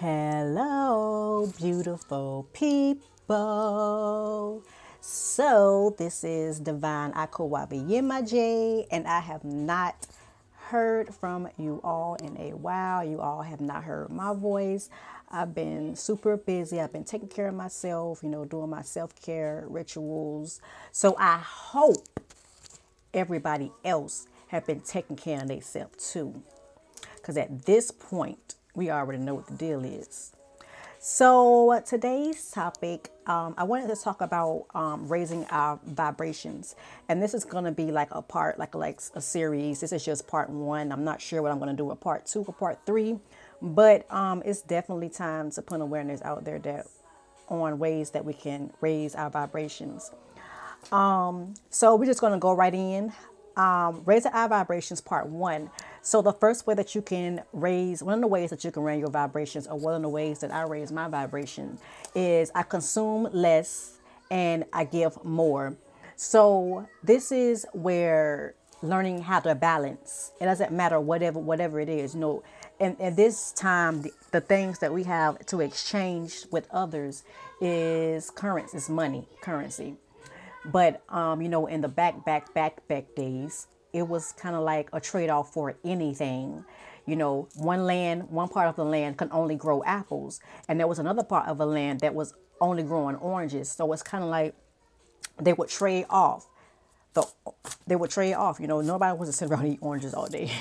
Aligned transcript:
Hello, 0.00 1.52
beautiful 1.58 2.48
people. 2.54 3.34
So, 5.02 5.94
this 5.98 6.24
is 6.24 6.58
Divine 6.58 7.12
Akowabi 7.12 7.86
Yimaje, 7.86 8.86
and 8.90 9.06
I 9.06 9.20
have 9.20 9.44
not 9.44 10.06
heard 10.54 11.14
from 11.14 11.50
you 11.58 11.82
all 11.84 12.14
in 12.14 12.34
a 12.38 12.54
while. 12.56 13.04
You 13.04 13.20
all 13.20 13.42
have 13.42 13.60
not 13.60 13.84
heard 13.84 14.08
my 14.08 14.32
voice. 14.32 14.88
I've 15.30 15.54
been 15.54 15.94
super 15.94 16.38
busy. 16.38 16.80
I've 16.80 16.94
been 16.94 17.04
taking 17.04 17.28
care 17.28 17.48
of 17.48 17.54
myself, 17.54 18.20
you 18.22 18.30
know, 18.30 18.46
doing 18.46 18.70
my 18.70 18.80
self 18.80 19.14
care 19.20 19.66
rituals. 19.68 20.62
So, 20.92 21.14
I 21.18 21.36
hope 21.36 22.08
everybody 23.12 23.70
else 23.84 24.28
have 24.46 24.66
been 24.66 24.80
taking 24.80 25.16
care 25.16 25.42
of 25.42 25.48
themselves 25.48 26.10
too. 26.10 26.42
Because 27.16 27.36
at 27.36 27.66
this 27.66 27.90
point, 27.90 28.54
we 28.74 28.90
already 28.90 29.18
know 29.18 29.34
what 29.34 29.46
the 29.46 29.54
deal 29.54 29.84
is. 29.84 30.32
So 31.02 31.82
today's 31.86 32.50
topic, 32.50 33.10
um, 33.26 33.54
I 33.56 33.64
wanted 33.64 33.88
to 33.88 33.96
talk 33.96 34.20
about 34.20 34.66
um, 34.74 35.08
raising 35.08 35.46
our 35.46 35.80
vibrations, 35.86 36.76
and 37.08 37.22
this 37.22 37.32
is 37.32 37.42
going 37.42 37.64
to 37.64 37.72
be 37.72 37.90
like 37.90 38.08
a 38.10 38.20
part, 38.20 38.58
like 38.58 38.74
like 38.74 39.00
a 39.14 39.20
series. 39.20 39.80
This 39.80 39.92
is 39.92 40.04
just 40.04 40.28
part 40.28 40.50
one. 40.50 40.92
I'm 40.92 41.02
not 41.02 41.22
sure 41.22 41.40
what 41.40 41.52
I'm 41.52 41.58
going 41.58 41.70
to 41.70 41.76
do 41.76 41.86
with 41.86 42.00
part 42.00 42.26
two 42.26 42.44
or 42.46 42.52
part 42.52 42.80
three, 42.84 43.18
but 43.62 44.12
um, 44.12 44.42
it's 44.44 44.60
definitely 44.60 45.08
time 45.08 45.50
to 45.52 45.62
put 45.62 45.80
awareness 45.80 46.20
out 46.20 46.44
there 46.44 46.58
that 46.58 46.86
on 47.48 47.78
ways 47.78 48.10
that 48.10 48.24
we 48.24 48.34
can 48.34 48.70
raise 48.82 49.14
our 49.14 49.30
vibrations. 49.30 50.10
Um, 50.92 51.54
so 51.70 51.96
we're 51.96 52.06
just 52.06 52.20
going 52.20 52.34
to 52.34 52.38
go 52.38 52.52
right 52.52 52.74
in. 52.74 53.12
Um, 53.56 54.02
raise 54.04 54.26
our 54.26 54.48
vibrations, 54.48 55.00
part 55.00 55.28
one. 55.28 55.70
So 56.02 56.22
the 56.22 56.32
first 56.32 56.66
way 56.66 56.74
that 56.74 56.94
you 56.94 57.02
can 57.02 57.42
raise, 57.52 58.02
one 58.02 58.14
of 58.14 58.20
the 58.20 58.26
ways 58.26 58.50
that 58.50 58.64
you 58.64 58.70
can 58.70 58.82
raise 58.82 59.00
your 59.00 59.10
vibrations, 59.10 59.66
or 59.66 59.78
one 59.78 59.94
of 59.94 60.02
the 60.02 60.08
ways 60.08 60.40
that 60.40 60.52
I 60.52 60.62
raise 60.62 60.90
my 60.90 61.08
vibration, 61.08 61.78
is 62.14 62.50
I 62.54 62.62
consume 62.62 63.28
less 63.32 63.98
and 64.30 64.64
I 64.72 64.84
give 64.84 65.22
more. 65.24 65.76
So 66.16 66.86
this 67.02 67.32
is 67.32 67.66
where 67.72 68.54
learning 68.82 69.22
how 69.22 69.40
to 69.40 69.54
balance. 69.54 70.32
It 70.40 70.46
doesn't 70.46 70.72
matter 70.72 70.98
whatever 71.00 71.38
whatever 71.38 71.80
it 71.80 71.88
is. 71.88 72.14
You 72.14 72.20
know, 72.20 72.42
and 72.78 72.98
at 73.00 73.16
this 73.16 73.52
time, 73.52 74.02
the, 74.02 74.12
the 74.30 74.40
things 74.40 74.78
that 74.78 74.92
we 74.92 75.04
have 75.04 75.44
to 75.46 75.60
exchange 75.60 76.46
with 76.50 76.66
others 76.70 77.24
is 77.60 78.30
currency, 78.30 78.78
is 78.78 78.88
money, 78.88 79.28
currency. 79.42 79.96
But 80.64 81.02
um, 81.10 81.42
you 81.42 81.48
know, 81.48 81.66
in 81.66 81.82
the 81.82 81.88
back, 81.88 82.24
back, 82.24 82.54
back, 82.54 82.86
back 82.88 83.14
days, 83.14 83.66
it 83.92 84.08
was 84.08 84.32
kind 84.32 84.56
of 84.56 84.62
like 84.62 84.88
a 84.92 85.00
trade 85.00 85.30
off 85.30 85.52
for 85.52 85.76
anything. 85.84 86.64
You 87.06 87.16
know, 87.16 87.48
one 87.56 87.84
land, 87.86 88.30
one 88.30 88.48
part 88.48 88.68
of 88.68 88.76
the 88.76 88.84
land 88.84 89.18
can 89.18 89.28
only 89.32 89.56
grow 89.56 89.82
apples, 89.84 90.40
and 90.68 90.78
there 90.78 90.86
was 90.86 90.98
another 90.98 91.24
part 91.24 91.48
of 91.48 91.58
the 91.58 91.66
land 91.66 92.00
that 92.00 92.14
was 92.14 92.34
only 92.60 92.82
growing 92.82 93.16
oranges. 93.16 93.70
So 93.72 93.92
it's 93.92 94.02
kind 94.02 94.22
of 94.22 94.30
like 94.30 94.54
they 95.40 95.52
would 95.52 95.68
trade 95.68 96.06
off. 96.10 96.46
The, 97.14 97.26
they 97.86 97.96
would 97.96 98.10
trade 98.10 98.34
off. 98.34 98.60
You 98.60 98.68
know, 98.68 98.80
nobody 98.80 99.16
wants 99.16 99.30
to 99.30 99.36
sit 99.36 99.50
around 99.50 99.64
and 99.64 99.74
eat 99.74 99.78
oranges 99.80 100.14
all 100.14 100.28
day. 100.28 100.52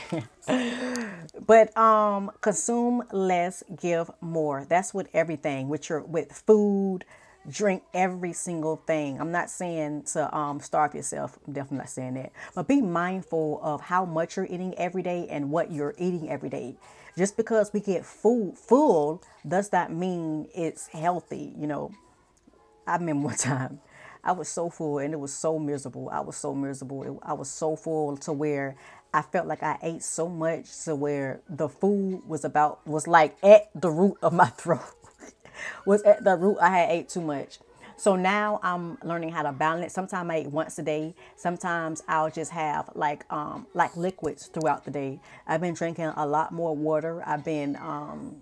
but 1.48 1.76
um, 1.78 2.32
consume 2.42 3.04
less, 3.12 3.64
give 3.80 4.10
more. 4.22 4.66
That's 4.68 4.94
with 4.94 5.10
everything. 5.14 5.70
With 5.70 5.90
your 5.90 6.02
with 6.02 6.32
food, 6.32 7.06
drink 7.48 7.84
every 7.94 8.34
single 8.34 8.78
thing. 8.78 9.20
I'm 9.20 9.32
not 9.32 9.50
saying 9.50 10.04
to 10.14 10.36
um, 10.36 10.60
starve 10.60 10.96
yourself. 10.96 11.38
I'm 11.48 11.54
definitely 11.54 11.80
not 11.80 11.90
saying 11.90 12.16
that. 12.16 12.32
But 12.56 12.68
be 12.68 12.82
mindful 12.82 13.60
of 13.64 13.82
how 13.82 14.06
much 14.06 14.36
you're 14.38 14.46
eating 14.46 14.74
every 14.78 15.02
day 15.02 15.28
and 15.30 15.52
what 15.52 15.72
you're 15.72 15.96
eating 15.98 16.30
every 16.30 16.50
day. 16.50 16.76
Just 17.18 17.38
because 17.38 17.72
we 17.74 17.80
get 17.80 18.06
food 18.06 18.58
full 18.58 19.22
does 19.48 19.72
not 19.72 19.92
mean 19.92 20.48
it's 20.56 20.88
healthy. 20.88 21.54
You 21.58 21.68
know, 21.68 21.92
I 22.86 22.96
remember 22.98 23.28
one 23.28 23.38
time 23.38 23.80
I 24.24 24.34
was 24.34 24.50
so 24.50 24.70
full 24.70 25.00
and 25.00 25.14
it 25.14 25.20
was 25.20 25.34
so 25.34 25.58
miserable. 25.60 26.10
I 26.10 26.20
was 26.20 26.36
so 26.36 26.54
miserable. 26.54 27.20
I 27.24 27.34
was 27.34 27.50
so 27.50 27.76
full 27.76 28.18
to 28.18 28.34
where 28.34 28.76
I 29.14 29.22
felt 29.24 29.48
like 29.48 29.64
I 29.64 29.78
ate 29.82 30.04
so 30.04 30.30
much 30.30 30.84
to 30.84 30.96
where 30.96 31.42
the 31.50 31.68
food 31.68 32.22
was 32.28 32.46
about 32.46 32.86
was 32.86 33.08
like 33.08 33.38
at 33.44 33.70
the 33.74 33.90
root 33.90 34.18
of 34.22 34.34
my 34.34 34.46
throat 34.50 34.84
was 35.86 36.02
at 36.04 36.24
the 36.24 36.36
root. 36.36 36.58
I 36.62 36.70
had 36.70 36.90
ate 36.90 37.10
too 37.10 37.22
much. 37.22 37.60
So 38.00 38.16
now 38.16 38.62
I'm 38.64 38.98
learning 39.04 39.32
how 39.32 39.44
to 39.44 39.52
balance. 39.52 39.94
Sometimes 39.94 40.30
I 40.30 40.40
eat 40.40 40.48
once 40.48 40.80
a 40.80 40.84
day. 40.84 41.14
Sometimes 41.36 42.02
I'll 42.08 42.32
just 42.32 42.52
have 42.52 42.90
like 42.96 43.26
um 43.32 43.68
like 43.74 43.96
liquids 43.98 44.48
throughout 44.48 44.86
the 44.86 44.92
day. 44.92 45.20
I've 45.46 45.60
been 45.60 45.74
drinking 45.74 46.14
a 46.16 46.26
lot 46.26 46.54
more 46.54 46.74
water. 46.74 47.22
I've 47.26 47.44
been 47.44 47.76
um 47.76 48.38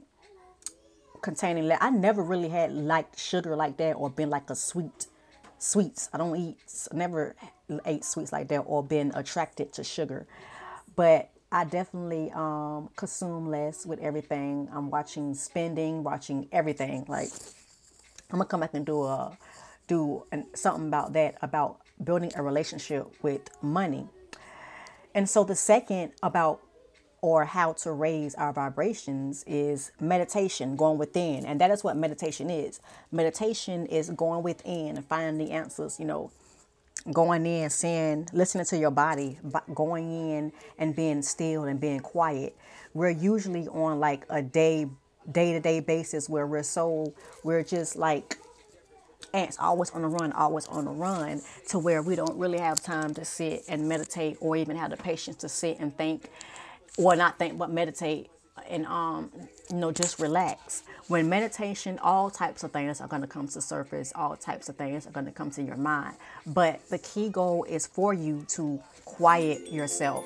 containing 1.21 1.71
I 1.81 1.89
never 1.89 2.21
really 2.21 2.49
had 2.49 2.71
like 2.71 3.17
sugar 3.17 3.55
like 3.55 3.77
that 3.77 3.93
or 3.93 4.11
been 4.11 4.29
like 4.29 4.49
a 4.51 4.55
sweet 4.55 5.07
sweets. 5.57 6.07
I 6.13 6.19
don't 6.19 6.35
eat 6.35 6.57
never 6.93 7.35
ate 7.85 8.05
sweets 8.05 8.31
like 8.31 8.49
that 8.49 8.59
or 8.59 8.83
been 8.83 9.11
attracted 9.15 9.73
to 9.73 9.83
sugar. 9.83 10.27
But 10.95 11.31
I 11.51 11.63
definitely 11.63 12.31
um, 12.31 12.89
consume 12.95 13.49
less 13.49 13.85
with 13.85 13.99
everything. 13.99 14.69
I'm 14.73 14.89
watching 14.89 15.33
spending, 15.33 16.03
watching 16.03 16.49
everything. 16.51 17.05
Like 17.07 17.29
I'm 18.31 18.39
gonna 18.39 18.45
come 18.45 18.59
back 18.59 18.73
and 18.73 18.85
do 18.85 19.03
a 19.03 19.37
do 19.87 20.23
an, 20.31 20.45
something 20.53 20.87
about 20.87 21.13
that 21.13 21.37
about 21.41 21.79
building 22.03 22.31
a 22.35 22.43
relationship 22.43 23.07
with 23.21 23.41
money. 23.61 24.07
And 25.15 25.29
so 25.29 25.43
the 25.43 25.55
second 25.55 26.11
about 26.21 26.61
or 27.21 27.45
how 27.45 27.73
to 27.73 27.91
raise 27.91 28.35
our 28.35 28.53
vibrations 28.53 29.43
is 29.47 29.91
meditation, 29.99 30.75
going 30.75 30.97
within. 30.97 31.45
And 31.45 31.59
that 31.61 31.71
is 31.71 31.83
what 31.83 31.97
meditation 31.97 32.49
is. 32.49 32.79
Meditation 33.11 33.87
is 33.87 34.09
going 34.11 34.43
within 34.43 34.97
and 34.97 35.05
finding 35.05 35.51
answers, 35.51 35.99
you 35.99 36.05
know, 36.05 36.31
going 37.13 37.45
in, 37.45 37.69
saying, 37.69 38.27
listening 38.33 38.65
to 38.65 38.77
your 38.77 38.91
body, 38.91 39.37
going 39.73 40.31
in 40.31 40.51
and 40.77 40.95
being 40.95 41.21
still 41.21 41.65
and 41.65 41.79
being 41.79 41.99
quiet. 41.99 42.55
We're 42.93 43.09
usually 43.09 43.67
on 43.67 43.99
like 43.99 44.25
a 44.29 44.41
day, 44.41 44.87
day 45.31 45.53
to 45.53 45.59
day 45.59 45.79
basis 45.79 46.27
where 46.29 46.47
we're 46.47 46.63
so, 46.63 47.13
we're 47.43 47.63
just 47.63 47.95
like 47.95 48.37
ants, 49.33 49.57
always 49.59 49.89
on 49.91 50.01
the 50.01 50.07
run, 50.07 50.31
always 50.33 50.67
on 50.67 50.85
the 50.85 50.91
run, 50.91 51.41
to 51.69 51.79
where 51.79 52.01
we 52.01 52.15
don't 52.15 52.37
really 52.37 52.59
have 52.59 52.81
time 52.81 53.13
to 53.13 53.25
sit 53.25 53.63
and 53.67 53.87
meditate 53.87 54.37
or 54.39 54.55
even 54.55 54.75
have 54.75 54.89
the 54.89 54.97
patience 54.97 55.37
to 55.37 55.49
sit 55.49 55.79
and 55.79 55.95
think, 55.97 56.29
or 56.97 57.15
not 57.15 57.37
think, 57.37 57.57
but 57.57 57.69
meditate 57.69 58.29
and 58.69 58.85
um 58.85 59.31
you 59.69 59.77
know 59.77 59.91
just 59.91 60.19
relax. 60.19 60.83
When 61.07 61.29
meditation 61.29 61.99
all 61.99 62.29
types 62.29 62.63
of 62.63 62.71
things 62.71 62.99
are 62.99 63.07
going 63.07 63.21
to 63.21 63.27
come 63.27 63.47
to 63.49 63.61
surface 63.61 64.11
all 64.15 64.35
types 64.35 64.69
of 64.69 64.75
things 64.75 65.07
are 65.07 65.11
going 65.11 65.25
to 65.25 65.31
come 65.31 65.51
to 65.51 65.63
your 65.63 65.77
mind. 65.77 66.15
But 66.45 66.87
the 66.89 66.97
key 66.97 67.29
goal 67.29 67.63
is 67.63 67.87
for 67.87 68.13
you 68.13 68.45
to 68.49 68.79
quiet 69.05 69.71
yourself. 69.71 70.25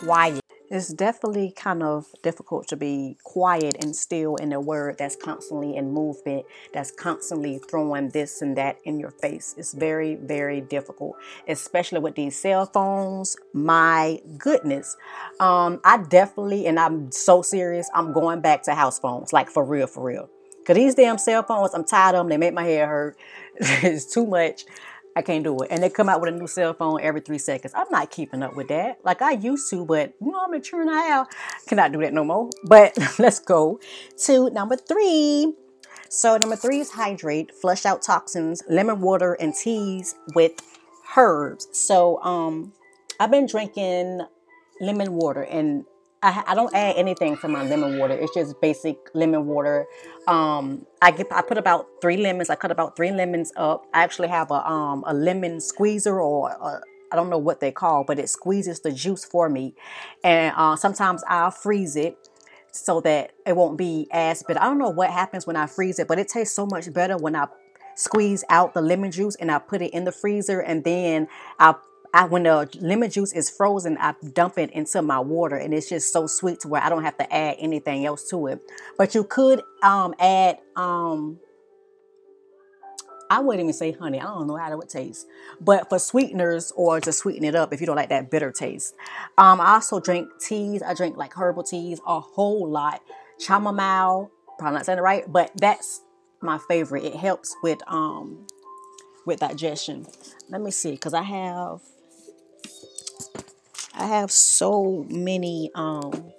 Quiet 0.00 0.42
it's 0.70 0.92
definitely 0.92 1.50
kind 1.50 1.82
of 1.82 2.06
difficult 2.22 2.68
to 2.68 2.76
be 2.76 3.16
quiet 3.22 3.76
and 3.82 3.94
still 3.96 4.36
in 4.36 4.52
a 4.52 4.60
word 4.60 4.96
that's 4.98 5.16
constantly 5.16 5.76
in 5.76 5.92
movement, 5.92 6.44
that's 6.72 6.90
constantly 6.90 7.58
throwing 7.58 8.10
this 8.10 8.42
and 8.42 8.56
that 8.56 8.78
in 8.84 9.00
your 9.00 9.10
face. 9.10 9.54
It's 9.56 9.72
very, 9.72 10.16
very 10.16 10.60
difficult, 10.60 11.16
especially 11.46 12.00
with 12.00 12.16
these 12.16 12.38
cell 12.38 12.66
phones. 12.66 13.36
My 13.52 14.20
goodness. 14.36 14.96
Um, 15.40 15.80
I 15.84 15.98
definitely, 15.98 16.66
and 16.66 16.78
I'm 16.78 17.10
so 17.12 17.42
serious, 17.42 17.90
I'm 17.94 18.12
going 18.12 18.40
back 18.40 18.62
to 18.64 18.74
house 18.74 18.98
phones, 18.98 19.32
like 19.32 19.48
for 19.48 19.64
real, 19.64 19.86
for 19.86 20.04
real. 20.04 20.28
Because 20.58 20.76
these 20.76 20.94
damn 20.94 21.16
cell 21.16 21.42
phones, 21.42 21.72
I'm 21.72 21.84
tired 21.84 22.14
of 22.14 22.20
them. 22.20 22.28
They 22.28 22.36
make 22.36 22.52
my 22.52 22.64
hair 22.64 22.86
hurt. 22.86 23.16
it's 23.58 24.12
too 24.12 24.26
much. 24.26 24.66
I 25.18 25.22
can't 25.22 25.42
do 25.42 25.58
it. 25.58 25.72
And 25.72 25.82
they 25.82 25.90
come 25.90 26.08
out 26.08 26.20
with 26.20 26.32
a 26.32 26.36
new 26.36 26.46
cell 26.46 26.72
phone 26.74 27.00
every 27.02 27.20
three 27.20 27.38
seconds. 27.38 27.74
I'm 27.74 27.88
not 27.90 28.08
keeping 28.12 28.40
up 28.40 28.54
with 28.54 28.68
that. 28.68 29.00
Like 29.04 29.20
I 29.20 29.32
used 29.32 29.68
to, 29.70 29.84
but 29.84 30.14
you 30.20 30.30
know, 30.30 30.44
I'm 30.44 30.52
mature 30.52 30.84
now. 30.84 31.22
I 31.22 31.68
cannot 31.68 31.90
do 31.90 31.98
that 32.02 32.14
no 32.14 32.22
more. 32.22 32.50
But 32.62 32.96
let's 33.18 33.40
go 33.40 33.80
to 34.26 34.48
number 34.50 34.76
three. 34.76 35.54
So 36.08 36.36
number 36.36 36.54
three 36.54 36.78
is 36.78 36.92
hydrate, 36.92 37.52
flush 37.52 37.84
out 37.84 38.00
toxins, 38.00 38.62
lemon 38.68 39.00
water, 39.00 39.32
and 39.34 39.52
teas 39.52 40.14
with 40.36 40.52
herbs. 41.16 41.66
So 41.72 42.22
um 42.22 42.72
I've 43.18 43.32
been 43.32 43.46
drinking 43.46 44.20
lemon 44.80 45.14
water 45.14 45.42
and 45.42 45.84
I, 46.22 46.42
I 46.48 46.54
don't 46.54 46.74
add 46.74 46.96
anything 46.96 47.36
to 47.38 47.48
my 47.48 47.62
lemon 47.62 47.98
water. 47.98 48.14
It's 48.14 48.34
just 48.34 48.60
basic 48.60 48.96
lemon 49.14 49.46
water. 49.46 49.86
Um, 50.26 50.86
I 51.00 51.10
get 51.12 51.28
I 51.32 51.42
put 51.42 51.58
about 51.58 51.86
three 52.00 52.16
lemons. 52.16 52.50
I 52.50 52.56
cut 52.56 52.70
about 52.70 52.96
three 52.96 53.12
lemons 53.12 53.52
up. 53.56 53.86
I 53.94 54.02
actually 54.02 54.28
have 54.28 54.50
a 54.50 54.68
um 54.68 55.04
a 55.06 55.14
lemon 55.14 55.60
squeezer 55.60 56.20
or 56.20 56.82
I 57.10 57.16
don't 57.16 57.30
know 57.30 57.38
what 57.38 57.60
they 57.60 57.70
call, 57.70 58.04
but 58.04 58.18
it 58.18 58.28
squeezes 58.28 58.80
the 58.80 58.92
juice 58.92 59.24
for 59.24 59.48
me. 59.48 59.74
And 60.24 60.54
uh, 60.56 60.76
sometimes 60.76 61.22
I'll 61.28 61.50
freeze 61.50 61.96
it 61.96 62.18
so 62.70 63.00
that 63.00 63.32
it 63.46 63.56
won't 63.56 63.78
be 63.78 64.08
as 64.10 64.42
bitter. 64.42 64.60
I 64.60 64.64
don't 64.64 64.78
know 64.78 64.90
what 64.90 65.10
happens 65.10 65.46
when 65.46 65.56
I 65.56 65.66
freeze 65.66 65.98
it, 65.98 66.06
but 66.08 66.18
it 66.18 66.28
tastes 66.28 66.54
so 66.54 66.66
much 66.66 66.92
better 66.92 67.16
when 67.16 67.34
I 67.34 67.46
squeeze 67.94 68.44
out 68.48 68.74
the 68.74 68.82
lemon 68.82 69.10
juice 69.10 69.36
and 69.36 69.50
I 69.50 69.58
put 69.58 69.82
it 69.82 69.92
in 69.92 70.04
the 70.04 70.12
freezer 70.12 70.60
and 70.60 70.84
then 70.84 71.28
I 71.58 71.74
I, 72.14 72.24
when 72.24 72.44
the 72.44 72.68
lemon 72.80 73.10
juice 73.10 73.32
is 73.32 73.50
frozen, 73.50 73.98
I 73.98 74.14
dump 74.32 74.58
it 74.58 74.70
into 74.70 75.02
my 75.02 75.20
water, 75.20 75.56
and 75.56 75.74
it's 75.74 75.88
just 75.88 76.12
so 76.12 76.26
sweet 76.26 76.60
to 76.60 76.68
where 76.68 76.82
I 76.82 76.88
don't 76.88 77.04
have 77.04 77.18
to 77.18 77.32
add 77.32 77.56
anything 77.58 78.06
else 78.06 78.28
to 78.30 78.46
it. 78.46 78.60
But 78.96 79.14
you 79.14 79.24
could 79.24 79.62
um, 79.82 80.14
add 80.18 80.58
um, 80.76 81.38
I 83.30 83.40
wouldn't 83.40 83.62
even 83.62 83.72
say 83.72 83.92
honey. 83.92 84.20
I 84.20 84.24
don't 84.24 84.46
know 84.46 84.56
how 84.56 84.72
it 84.72 84.78
would 84.78 84.88
taste. 84.88 85.26
But 85.60 85.88
for 85.88 85.98
sweeteners 85.98 86.72
or 86.76 87.00
to 87.00 87.12
sweeten 87.12 87.44
it 87.44 87.54
up 87.54 87.72
if 87.72 87.80
you 87.80 87.86
don't 87.86 87.96
like 87.96 88.08
that 88.08 88.30
bitter 88.30 88.50
taste. 88.50 88.94
Um, 89.36 89.60
I 89.60 89.74
also 89.74 90.00
drink 90.00 90.28
teas. 90.40 90.82
I 90.82 90.94
drink 90.94 91.16
like 91.16 91.34
herbal 91.34 91.64
teas 91.64 92.00
a 92.06 92.20
whole 92.20 92.68
lot. 92.68 93.02
Chamomile, 93.38 94.30
probably 94.58 94.76
not 94.76 94.86
saying 94.86 94.98
it 94.98 95.02
right, 95.02 95.30
but 95.30 95.52
that's 95.56 96.02
my 96.40 96.58
favorite. 96.68 97.04
It 97.04 97.16
helps 97.16 97.54
with 97.62 97.80
um 97.86 98.46
with 99.26 99.40
digestion. 99.40 100.06
Let 100.48 100.62
me 100.62 100.70
see, 100.70 100.92
because 100.92 101.12
I 101.12 101.22
have 101.22 101.80
I 103.98 104.06
have 104.06 104.30
so 104.30 105.04
many 105.10 105.70
um 105.74 106.32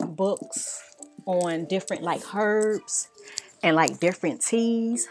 books 0.00 0.82
on 1.26 1.66
different 1.66 2.02
like 2.02 2.34
herbs 2.34 3.08
and 3.62 3.76
like 3.76 4.00
different 4.00 4.42
teas. 4.42 5.08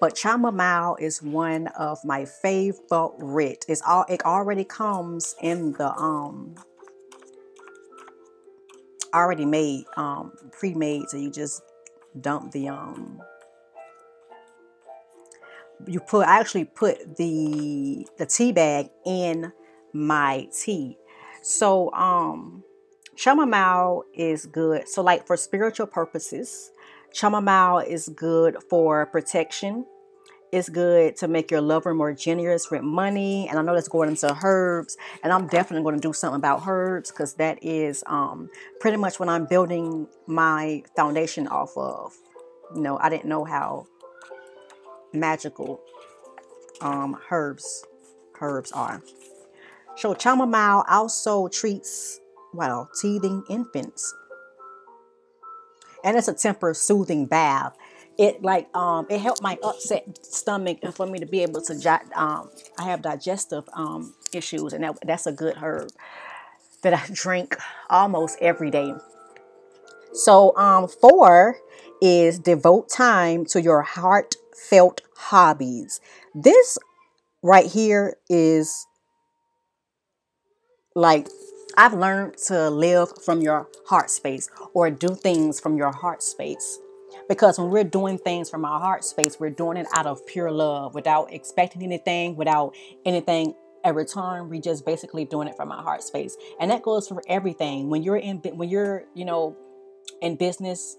But 0.00 0.16
chamomile 0.16 0.96
is 1.00 1.22
one 1.22 1.66
of 1.68 1.98
my 2.04 2.24
favorite. 2.24 3.64
It's 3.68 3.82
all 3.86 4.04
it 4.08 4.24
already 4.24 4.64
comes 4.64 5.34
in 5.42 5.72
the 5.72 5.92
um 5.92 6.54
already 9.12 9.46
made, 9.46 9.84
um, 9.96 10.32
pre-made, 10.52 11.08
so 11.08 11.16
you 11.16 11.30
just 11.30 11.62
dump 12.20 12.52
the 12.52 12.68
um 12.68 13.20
you 15.86 16.00
put 16.00 16.26
I 16.26 16.40
actually 16.40 16.64
put 16.64 17.16
the 17.16 18.06
the 18.18 18.26
tea 18.26 18.52
bag 18.52 18.90
in 19.04 19.52
my 19.92 20.48
tea. 20.56 20.98
So 21.42 21.92
um 21.92 22.64
chamomile 23.16 24.04
is 24.14 24.46
good. 24.46 24.88
So 24.88 25.02
like 25.02 25.26
for 25.26 25.36
spiritual 25.36 25.86
purposes, 25.86 26.70
Chamomile 27.16 27.78
is 27.78 28.10
good 28.10 28.58
for 28.68 29.06
protection. 29.06 29.86
It's 30.52 30.68
good 30.68 31.16
to 31.16 31.28
make 31.28 31.50
your 31.50 31.60
lover 31.60 31.94
more 31.94 32.12
generous 32.12 32.70
with 32.70 32.82
money. 32.82 33.48
And 33.48 33.58
I 33.58 33.62
know 33.62 33.74
that's 33.74 33.88
going 33.88 34.10
into 34.10 34.36
herbs. 34.44 34.96
And 35.22 35.32
I'm 35.32 35.46
definitely 35.46 35.82
going 35.82 35.96
to 35.96 36.00
do 36.00 36.12
something 36.12 36.36
about 36.36 36.62
herbs 36.66 37.10
because 37.10 37.34
that 37.34 37.62
is 37.62 38.04
um, 38.06 38.50
pretty 38.80 38.96
much 38.98 39.18
what 39.18 39.28
I'm 39.28 39.46
building 39.46 40.06
my 40.26 40.82
foundation 40.94 41.48
off 41.48 41.76
of. 41.76 42.14
You 42.74 42.82
know, 42.82 42.98
I 42.98 43.08
didn't 43.08 43.26
know 43.26 43.44
how 43.44 43.86
magical 45.16 45.80
um, 46.80 47.18
herbs 47.30 47.84
herbs 48.40 48.72
are. 48.72 49.02
So 49.96 50.14
chamomile 50.14 50.84
also 50.88 51.48
treats 51.48 52.20
well 52.52 52.88
teething 53.00 53.42
infants 53.48 54.14
and 56.04 56.16
it's 56.16 56.28
a 56.28 56.34
temper 56.34 56.72
soothing 56.72 57.26
bath. 57.26 57.76
It 58.18 58.42
like 58.42 58.74
um 58.74 59.06
it 59.10 59.20
helped 59.20 59.42
my 59.42 59.58
upset 59.62 60.24
stomach 60.24 60.78
and 60.82 60.94
for 60.94 61.06
me 61.06 61.18
to 61.18 61.26
be 61.26 61.42
able 61.42 61.60
to 61.62 62.00
um 62.14 62.50
I 62.78 62.84
have 62.84 63.02
digestive 63.02 63.64
um 63.74 64.14
issues 64.32 64.72
and 64.72 64.84
that, 64.84 64.96
that's 65.04 65.26
a 65.26 65.32
good 65.32 65.56
herb 65.56 65.90
that 66.82 66.94
I 66.94 67.02
drink 67.12 67.56
almost 67.90 68.38
every 68.40 68.70
day. 68.70 68.94
So 70.12 70.56
um 70.56 70.88
is 72.00 72.38
devote 72.38 72.88
time 72.88 73.44
to 73.46 73.60
your 73.60 73.82
heartfelt 73.82 75.02
hobbies. 75.16 76.00
This 76.34 76.78
right 77.42 77.66
here 77.66 78.16
is 78.28 78.86
like 80.94 81.28
I've 81.76 81.94
learned 81.94 82.38
to 82.46 82.70
live 82.70 83.10
from 83.22 83.42
your 83.42 83.68
heart 83.86 84.10
space 84.10 84.48
or 84.72 84.90
do 84.90 85.14
things 85.14 85.60
from 85.60 85.76
your 85.76 85.92
heart 85.92 86.22
space. 86.22 86.78
Because 87.28 87.58
when 87.58 87.70
we're 87.70 87.84
doing 87.84 88.18
things 88.18 88.48
from 88.48 88.64
our 88.64 88.80
heart 88.80 89.04
space, 89.04 89.38
we're 89.38 89.50
doing 89.50 89.76
it 89.76 89.86
out 89.94 90.06
of 90.06 90.26
pure 90.26 90.50
love 90.50 90.94
without 90.94 91.32
expecting 91.32 91.82
anything, 91.82 92.36
without 92.36 92.74
anything 93.04 93.54
a 93.84 93.92
return. 93.92 94.48
We're 94.48 94.60
just 94.60 94.84
basically 94.84 95.24
doing 95.24 95.48
it 95.48 95.56
from 95.56 95.70
our 95.70 95.82
heart 95.82 96.02
space. 96.02 96.36
And 96.60 96.70
that 96.70 96.82
goes 96.82 97.08
for 97.08 97.22
everything. 97.28 97.88
When 97.88 98.02
you're 98.02 98.16
in 98.16 98.38
when 98.38 98.68
you're, 98.68 99.04
you 99.14 99.24
know, 99.24 99.56
in 100.20 100.36
business, 100.36 100.96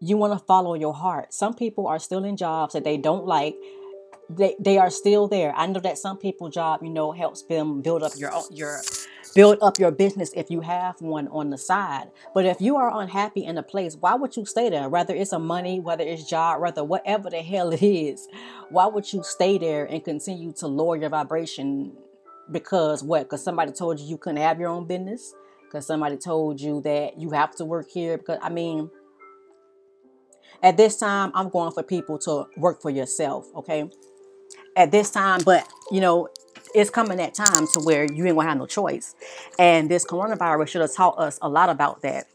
you 0.00 0.16
want 0.16 0.32
to 0.32 0.44
follow 0.44 0.74
your 0.74 0.94
heart. 0.94 1.32
Some 1.32 1.54
people 1.54 1.86
are 1.86 1.98
still 1.98 2.24
in 2.24 2.36
jobs 2.36 2.74
that 2.74 2.84
they 2.84 2.96
don't 2.96 3.26
like. 3.26 3.56
They, 4.30 4.54
they 4.60 4.78
are 4.78 4.90
still 4.90 5.26
there. 5.26 5.54
I 5.56 5.66
know 5.66 5.80
that 5.80 5.96
some 5.98 6.18
people 6.18 6.50
job, 6.50 6.82
you 6.82 6.90
know, 6.90 7.12
helps 7.12 7.42
them 7.42 7.80
build 7.80 8.02
up 8.02 8.12
your 8.16 8.30
your 8.50 8.80
build 9.34 9.58
up 9.62 9.78
your 9.78 9.90
business 9.90 10.30
if 10.34 10.50
you 10.50 10.60
have 10.60 11.00
one 11.00 11.28
on 11.28 11.50
the 11.50 11.58
side. 11.58 12.10
But 12.34 12.44
if 12.44 12.60
you 12.60 12.76
are 12.76 13.00
unhappy 13.00 13.44
in 13.44 13.56
a 13.58 13.62
place, 13.62 13.96
why 13.96 14.14
would 14.14 14.36
you 14.36 14.44
stay 14.44 14.68
there? 14.68 14.88
Whether 14.88 15.14
it's 15.14 15.32
a 15.32 15.38
money, 15.38 15.80
whether 15.80 16.04
it's 16.04 16.28
job, 16.28 16.60
whether 16.60 16.84
whatever 16.84 17.30
the 17.30 17.42
hell 17.42 17.72
it 17.72 17.82
is, 17.82 18.28
why 18.70 18.86
would 18.86 19.10
you 19.12 19.22
stay 19.22 19.58
there 19.58 19.84
and 19.84 20.04
continue 20.04 20.52
to 20.54 20.66
lower 20.66 20.96
your 20.96 21.10
vibration? 21.10 21.92
Because 22.50 23.02
what? 23.02 23.24
Because 23.24 23.42
somebody 23.42 23.72
told 23.72 24.00
you 24.00 24.06
you 24.06 24.18
couldn't 24.18 24.42
have 24.42 24.60
your 24.60 24.70
own 24.70 24.86
business? 24.86 25.34
Because 25.64 25.86
somebody 25.86 26.16
told 26.16 26.60
you 26.60 26.80
that 26.82 27.18
you 27.18 27.30
have 27.30 27.54
to 27.56 27.64
work 27.64 27.90
here? 27.90 28.16
Because, 28.16 28.38
I 28.42 28.48
mean, 28.48 28.90
at 30.62 30.76
this 30.76 30.98
time, 30.98 31.30
I'm 31.34 31.48
going 31.48 31.72
for 31.72 31.82
people 31.82 32.18
to 32.20 32.46
work 32.56 32.82
for 32.82 32.90
yourself, 32.90 33.46
okay? 33.54 33.90
At 34.76 34.90
this 34.90 35.10
time, 35.10 35.40
but 35.44 35.68
you 35.90 36.00
know, 36.00 36.28
it's 36.74 36.90
coming 36.90 37.18
that 37.18 37.34
time 37.34 37.66
to 37.72 37.80
where 37.80 38.04
you 38.04 38.26
ain't 38.26 38.36
gonna 38.36 38.48
have 38.48 38.58
no 38.58 38.66
choice. 38.66 39.14
And 39.58 39.90
this 39.90 40.04
coronavirus 40.04 40.68
should 40.68 40.82
have 40.82 40.94
taught 40.94 41.18
us 41.18 41.38
a 41.42 41.48
lot 41.48 41.68
about 41.68 42.02
that. 42.02 42.26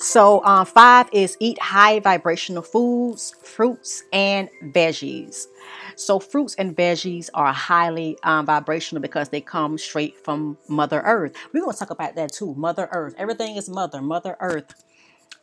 So, 0.00 0.44
um, 0.44 0.64
five 0.64 1.08
is 1.12 1.36
eat 1.40 1.60
high 1.60 1.98
vibrational 1.98 2.62
foods, 2.62 3.34
fruits, 3.42 4.04
and 4.12 4.48
veggies. 4.66 5.46
So, 5.96 6.20
fruits 6.20 6.54
and 6.54 6.76
veggies 6.76 7.30
are 7.34 7.52
highly 7.52 8.16
um, 8.22 8.46
vibrational 8.46 9.02
because 9.02 9.30
they 9.30 9.40
come 9.40 9.76
straight 9.76 10.16
from 10.24 10.56
Mother 10.68 11.00
Earth. 11.00 11.34
We're 11.52 11.62
going 11.62 11.72
to 11.72 11.78
talk 11.78 11.90
about 11.90 12.14
that 12.14 12.32
too. 12.32 12.54
Mother 12.54 12.88
Earth. 12.92 13.16
Everything 13.18 13.56
is 13.56 13.68
Mother, 13.68 14.00
Mother 14.00 14.36
Earth, 14.38 14.72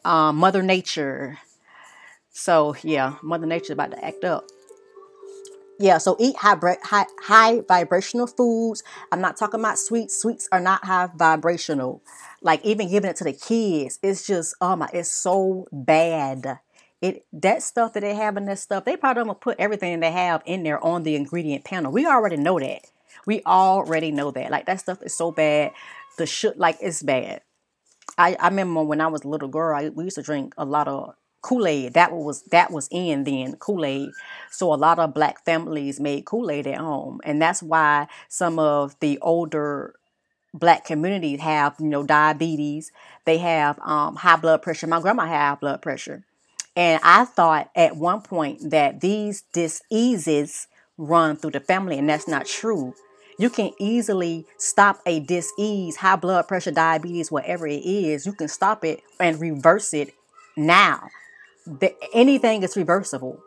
um, 0.05 0.37
Mother 0.37 0.63
Nature. 0.63 1.39
So, 2.31 2.75
yeah, 2.83 3.15
Mother 3.21 3.45
Nature 3.45 3.73
about 3.73 3.91
to 3.91 4.05
act 4.05 4.23
up 4.23 4.45
yeah, 5.77 5.97
so 5.97 6.15
eat 6.19 6.37
high, 6.37 6.57
high, 6.83 7.05
high 7.21 7.61
vibrational 7.67 8.27
foods. 8.27 8.83
I'm 9.11 9.19
not 9.19 9.37
talking 9.37 9.59
about 9.59 9.77
sweets. 9.77 10.15
Sweets 10.15 10.47
are 10.51 10.59
not 10.59 10.85
high 10.85 11.09
vibrational. 11.15 12.01
Like 12.41 12.63
even 12.63 12.89
giving 12.89 13.09
it 13.09 13.17
to 13.17 13.23
the 13.23 13.33
kids, 13.33 13.99
it's 14.01 14.25
just 14.25 14.55
oh 14.61 14.75
my, 14.75 14.89
it's 14.93 15.11
so 15.11 15.67
bad. 15.71 16.59
It 17.01 17.25
that 17.33 17.61
stuff 17.61 17.93
that 17.93 18.01
they 18.01 18.15
have 18.15 18.37
in 18.37 18.45
this 18.45 18.61
stuff, 18.61 18.85
they 18.85 18.95
probably 18.95 19.25
don't 19.25 19.41
put 19.41 19.59
everything 19.59 19.99
they 19.99 20.11
have 20.11 20.41
in 20.45 20.63
there 20.63 20.83
on 20.83 21.03
the 21.03 21.15
ingredient 21.15 21.65
panel. 21.65 21.91
We 21.91 22.05
already 22.05 22.37
know 22.37 22.59
that. 22.59 22.81
We 23.25 23.41
already 23.45 24.11
know 24.11 24.31
that. 24.31 24.51
Like 24.51 24.67
that 24.67 24.79
stuff 24.79 25.01
is 25.01 25.13
so 25.13 25.31
bad. 25.31 25.71
The 26.17 26.25
shit 26.25 26.57
like 26.57 26.77
it's 26.81 27.03
bad. 27.03 27.41
I, 28.17 28.35
I 28.39 28.47
remember 28.47 28.83
when 28.83 29.01
I 29.01 29.07
was 29.07 29.23
a 29.23 29.27
little 29.27 29.47
girl, 29.49 29.75
I, 29.75 29.89
we 29.89 30.05
used 30.05 30.15
to 30.15 30.21
drink 30.21 30.53
a 30.57 30.65
lot 30.65 30.87
of 30.87 31.15
Kool-Aid. 31.41 31.93
That 31.93 32.11
was 32.11 32.43
that 32.43 32.71
was 32.71 32.87
in 32.91 33.23
then 33.23 33.55
Kool-Aid. 33.57 34.09
So 34.51 34.73
a 34.73 34.75
lot 34.75 34.99
of 34.99 35.13
black 35.13 35.45
families 35.45 35.99
made 35.99 36.25
Kool-Aid 36.25 36.65
at 36.67 36.79
home. 36.79 37.21
And 37.23 37.41
that's 37.41 37.61
why 37.61 38.07
some 38.29 38.57
of 38.57 38.99
the 38.99 39.19
older 39.19 39.95
black 40.53 40.85
communities 40.85 41.41
have, 41.41 41.75
you 41.79 41.87
know, 41.87 42.03
diabetes. 42.03 42.91
They 43.25 43.37
have 43.39 43.77
um, 43.83 44.15
high 44.15 44.37
blood 44.37 44.61
pressure. 44.61 44.87
My 44.87 45.01
grandma 45.01 45.25
had 45.27 45.49
high 45.49 45.55
blood 45.55 45.81
pressure. 45.81 46.23
And 46.75 46.99
I 47.03 47.25
thought 47.25 47.69
at 47.75 47.95
one 47.95 48.21
point 48.21 48.69
that 48.71 49.01
these 49.01 49.43
diseases 49.53 50.67
run 50.97 51.35
through 51.35 51.51
the 51.51 51.59
family, 51.59 51.97
and 51.97 52.09
that's 52.09 52.27
not 52.27 52.45
true. 52.45 52.93
You 53.37 53.49
can 53.49 53.71
easily 53.79 54.45
stop 54.57 55.01
a 55.05 55.19
disease, 55.19 55.97
high 55.97 56.15
blood 56.15 56.47
pressure, 56.47 56.71
diabetes, 56.71 57.31
whatever 57.31 57.67
it 57.67 57.83
is. 57.85 58.25
You 58.25 58.33
can 58.33 58.47
stop 58.47 58.85
it 58.85 59.01
and 59.19 59.39
reverse 59.39 59.93
it 59.93 60.13
now 60.55 61.09
the, 61.65 61.95
anything 62.13 62.63
is 62.63 62.77
reversible. 62.77 63.39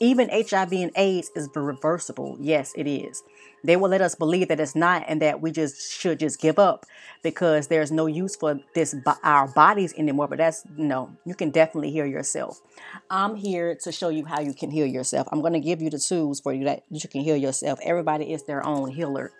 Even 0.00 0.28
HIV 0.30 0.72
and 0.72 0.90
AIDS 0.96 1.30
is 1.36 1.48
reversible. 1.54 2.36
Yes, 2.40 2.72
it 2.76 2.88
is. 2.88 3.22
They 3.64 3.76
will 3.76 3.90
let 3.90 4.00
us 4.00 4.16
believe 4.16 4.48
that 4.48 4.58
it's 4.58 4.74
not 4.74 5.04
and 5.06 5.22
that 5.22 5.40
we 5.40 5.52
just 5.52 5.92
should 5.92 6.18
just 6.18 6.40
give 6.40 6.58
up 6.58 6.84
because 7.22 7.68
there's 7.68 7.92
no 7.92 8.06
use 8.06 8.34
for 8.34 8.58
this 8.74 8.94
our 9.22 9.46
bodies 9.48 9.94
anymore. 9.96 10.26
But 10.26 10.38
that's 10.38 10.64
no, 10.76 11.16
you 11.24 11.34
can 11.34 11.50
definitely 11.50 11.92
heal 11.92 12.06
yourself. 12.06 12.60
I'm 13.08 13.36
here 13.36 13.76
to 13.82 13.92
show 13.92 14.08
you 14.08 14.24
how 14.24 14.40
you 14.40 14.54
can 14.54 14.70
heal 14.70 14.86
yourself. 14.86 15.28
I'm 15.30 15.40
going 15.40 15.52
to 15.52 15.60
give 15.60 15.80
you 15.80 15.90
the 15.90 16.00
tools 16.00 16.40
for 16.40 16.52
you 16.52 16.64
that 16.64 16.82
you 16.90 17.08
can 17.08 17.20
heal 17.20 17.36
yourself. 17.36 17.78
Everybody 17.82 18.32
is 18.32 18.42
their 18.44 18.66
own 18.66 18.90
healer. 18.90 19.30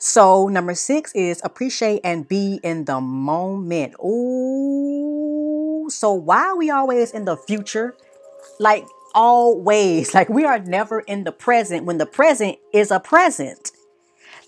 So, 0.00 0.46
number 0.46 0.74
six 0.74 1.12
is 1.12 1.40
appreciate 1.42 2.02
and 2.04 2.26
be 2.26 2.60
in 2.62 2.84
the 2.84 3.00
moment. 3.00 3.94
Ooh, 4.02 5.88
so 5.90 6.12
why 6.12 6.50
are 6.50 6.56
we 6.56 6.70
always 6.70 7.10
in 7.10 7.24
the 7.24 7.36
future? 7.36 7.96
Like 8.58 8.86
always 9.14 10.14
like 10.14 10.28
we 10.28 10.44
are 10.44 10.58
never 10.58 11.00
in 11.00 11.24
the 11.24 11.32
present 11.32 11.84
when 11.84 11.98
the 11.98 12.06
present 12.06 12.58
is 12.72 12.90
a 12.90 13.00
present. 13.00 13.72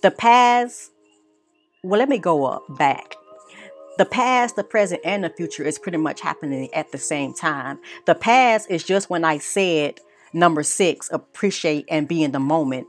The 0.03 0.11
past, 0.11 0.91
well, 1.83 1.99
let 1.99 2.09
me 2.09 2.19
go 2.19 2.47
up 2.47 2.63
back. 2.79 3.15
The 3.99 4.07
past, 4.07 4.57
the 4.57 4.65
present, 4.65 5.03
and 5.05 5.23
the 5.23 5.29
future 5.29 5.63
is 5.63 5.79
pretty 5.79 5.99
much 5.99 6.23
happening 6.23 6.73
at 6.73 6.91
the 6.91 6.97
same 6.97 7.35
time. 7.35 7.79
The 8.07 8.15
past 8.15 8.71
is 8.71 8.83
just 8.83 9.11
when 9.11 9.25
I 9.25 9.37
said 9.37 10.01
number 10.33 10.63
six, 10.63 11.11
appreciate 11.13 11.85
and 11.91 12.09
be 12.09 12.23
in 12.23 12.33
the 12.33 12.41
moment. 12.41 12.87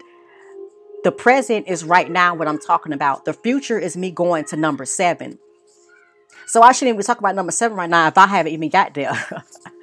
The 1.03 1.11
present 1.11 1.67
is 1.67 1.83
right 1.83 2.09
now 2.09 2.35
what 2.35 2.47
I'm 2.47 2.59
talking 2.59 2.93
about. 2.93 3.25
The 3.25 3.33
future 3.33 3.79
is 3.79 3.97
me 3.97 4.11
going 4.11 4.45
to 4.45 4.55
number 4.55 4.85
seven. 4.85 5.39
So 6.45 6.61
I 6.61 6.71
shouldn't 6.71 6.95
even 6.95 7.05
talk 7.05 7.19
about 7.19 7.35
number 7.35 7.51
seven 7.51 7.75
right 7.77 7.89
now 7.89 8.07
if 8.07 8.17
I 8.17 8.27
haven't 8.27 8.53
even 8.53 8.69
got 8.69 8.93
there. 8.93 9.11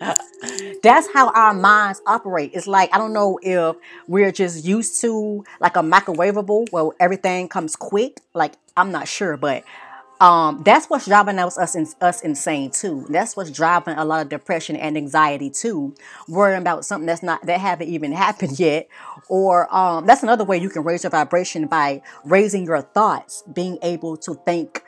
That's 0.82 1.08
how 1.12 1.30
our 1.30 1.54
minds 1.54 2.00
operate. 2.06 2.52
It's 2.54 2.66
like, 2.66 2.94
I 2.94 2.98
don't 2.98 3.12
know 3.12 3.38
if 3.42 3.76
we're 4.06 4.32
just 4.32 4.64
used 4.64 5.00
to 5.02 5.44
like 5.60 5.76
a 5.76 5.80
microwavable 5.80 6.70
where 6.70 6.90
everything 7.00 7.48
comes 7.48 7.76
quick. 7.76 8.20
Like, 8.34 8.54
I'm 8.76 8.92
not 8.92 9.08
sure, 9.08 9.36
but 9.36 9.64
um, 10.20 10.62
that's 10.64 10.86
what's 10.86 11.06
driving 11.06 11.38
us 11.38 11.56
us, 11.58 11.74
in, 11.74 11.86
us 12.00 12.22
insane 12.22 12.70
too. 12.70 13.06
That's 13.08 13.36
what's 13.36 13.50
driving 13.50 13.96
a 13.96 14.04
lot 14.04 14.22
of 14.22 14.28
depression 14.28 14.76
and 14.76 14.96
anxiety 14.96 15.50
too. 15.50 15.94
Worrying 16.28 16.60
about 16.60 16.84
something 16.84 17.06
that's 17.06 17.22
not 17.22 17.46
that 17.46 17.60
haven't 17.60 17.88
even 17.88 18.12
happened 18.26 18.58
yet, 18.58 18.88
or 19.28 19.72
um, 19.74 20.06
that's 20.06 20.22
another 20.22 20.44
way 20.44 20.58
you 20.58 20.70
can 20.70 20.82
raise 20.82 21.04
your 21.04 21.10
vibration 21.10 21.66
by 21.66 22.02
raising 22.24 22.64
your 22.64 22.82
thoughts, 22.82 23.42
being 23.52 23.78
able 23.82 24.16
to 24.18 24.34
think. 24.34 24.82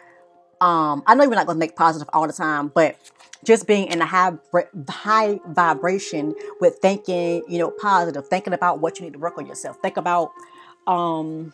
Um, 0.60 1.02
I 1.06 1.14
know 1.14 1.24
you're 1.24 1.34
not 1.34 1.46
going 1.46 1.56
to 1.56 1.60
make 1.60 1.76
positive 1.76 2.08
all 2.12 2.26
the 2.26 2.32
time, 2.32 2.68
but 2.68 2.96
just 3.44 3.66
being 3.66 3.88
in 3.88 4.02
a 4.02 4.06
high 4.06 4.32
high 4.88 5.40
vibration 5.48 6.34
with 6.60 6.78
thinking, 6.82 7.42
you 7.48 7.58
know, 7.58 7.70
positive, 7.70 8.28
thinking 8.28 8.52
about 8.52 8.80
what 8.80 8.98
you 8.98 9.06
need 9.06 9.14
to 9.14 9.18
work 9.18 9.38
on 9.38 9.46
yourself. 9.46 9.78
Think 9.80 9.96
about 9.96 10.32
um, 10.86 11.52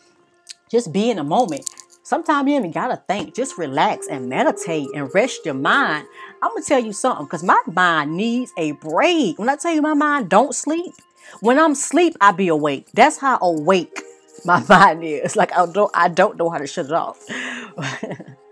just 0.69 0.91
be 0.91 1.09
in 1.09 1.19
a 1.19 1.23
moment 1.23 1.69
Sometimes 2.07 2.49
you 2.49 2.55
even 2.55 2.71
gotta 2.71 3.01
think. 3.05 3.35
Just 3.35 3.57
relax 3.57 4.07
and 4.07 4.29
meditate 4.29 4.87
and 4.95 5.13
rest 5.13 5.41
your 5.43 5.55
mind. 5.55 6.07
I'm 6.41 6.51
gonna 6.51 6.63
tell 6.63 6.79
you 6.79 6.93
something, 6.93 7.25
because 7.25 7.43
my 7.43 7.61
mind 7.65 8.15
needs 8.15 8.53
a 8.57 8.71
break. 8.71 9.37
When 9.37 9.49
I 9.49 9.57
tell 9.57 9.73
you 9.73 9.81
my 9.81 9.93
mind 9.93 10.29
don't 10.29 10.55
sleep, 10.55 10.93
when 11.41 11.59
I'm 11.59 11.73
asleep, 11.73 12.15
I 12.21 12.31
be 12.31 12.47
awake. 12.47 12.87
That's 12.93 13.17
how 13.17 13.39
awake 13.41 14.01
my 14.45 14.63
mind 14.69 15.03
is. 15.03 15.35
Like 15.35 15.51
I 15.51 15.65
don't 15.65 15.91
I 15.93 16.07
don't 16.07 16.37
know 16.37 16.49
how 16.49 16.59
to 16.59 16.65
shut 16.65 16.85
it 16.85 16.93
off. 16.93 17.21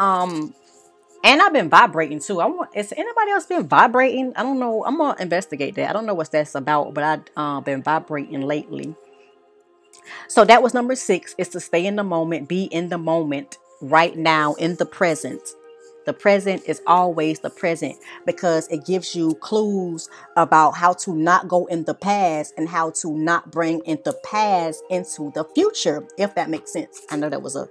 um 0.00 0.54
and 1.22 1.42
I've 1.42 1.52
been 1.52 1.68
vibrating 1.68 2.18
too. 2.18 2.40
I 2.40 2.46
want 2.46 2.70
is 2.74 2.92
anybody 2.96 3.30
else 3.30 3.46
been 3.46 3.68
vibrating? 3.68 4.32
I 4.36 4.42
don't 4.42 4.58
know. 4.58 4.84
I'm 4.84 4.96
gonna 4.96 5.20
investigate 5.20 5.74
that. 5.74 5.90
I 5.90 5.92
don't 5.92 6.06
know 6.06 6.14
what 6.14 6.32
that's 6.32 6.54
about, 6.54 6.94
but 6.94 7.04
I've 7.04 7.20
uh, 7.36 7.60
been 7.60 7.82
vibrating 7.82 8.40
lately. 8.40 8.94
So 10.28 10.44
that 10.44 10.62
was 10.62 10.74
number 10.74 10.94
six 10.94 11.34
is 11.38 11.48
to 11.50 11.60
stay 11.60 11.86
in 11.86 11.96
the 11.96 12.04
moment, 12.04 12.48
be 12.48 12.64
in 12.64 12.88
the 12.88 12.98
moment 12.98 13.58
right 13.82 14.16
now 14.16 14.54
in 14.54 14.76
the 14.76 14.86
present. 14.86 15.40
The 16.06 16.12
present 16.14 16.62
is 16.66 16.80
always 16.86 17.40
the 17.40 17.50
present 17.50 17.96
because 18.24 18.66
it 18.68 18.86
gives 18.86 19.14
you 19.14 19.34
clues 19.36 20.08
about 20.36 20.72
how 20.72 20.94
to 20.94 21.14
not 21.14 21.48
go 21.48 21.66
in 21.66 21.84
the 21.84 21.94
past 21.94 22.54
and 22.56 22.68
how 22.68 22.90
to 23.02 23.16
not 23.16 23.50
bring 23.50 23.80
in 23.80 23.98
the 24.04 24.14
past 24.24 24.82
into 24.88 25.30
the 25.34 25.44
future, 25.54 26.06
if 26.16 26.34
that 26.34 26.48
makes 26.48 26.72
sense. 26.72 27.02
I 27.10 27.16
know 27.16 27.28
that 27.28 27.42
was 27.42 27.54
a, 27.54 27.68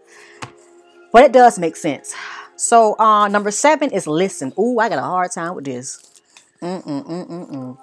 but 1.11 1.23
it 1.23 1.31
does 1.31 1.59
make 1.59 1.75
sense. 1.75 2.13
So, 2.55 2.97
uh, 2.99 3.27
number 3.29 3.51
seven 3.51 3.91
is 3.91 4.05
listen. 4.05 4.53
Ooh, 4.59 4.79
I 4.79 4.89
got 4.89 4.99
a 4.99 5.03
hard 5.03 5.31
time 5.31 5.55
with 5.55 5.65
this. 5.65 6.03
Mm-mm-mm-mm-mm. 6.61 7.77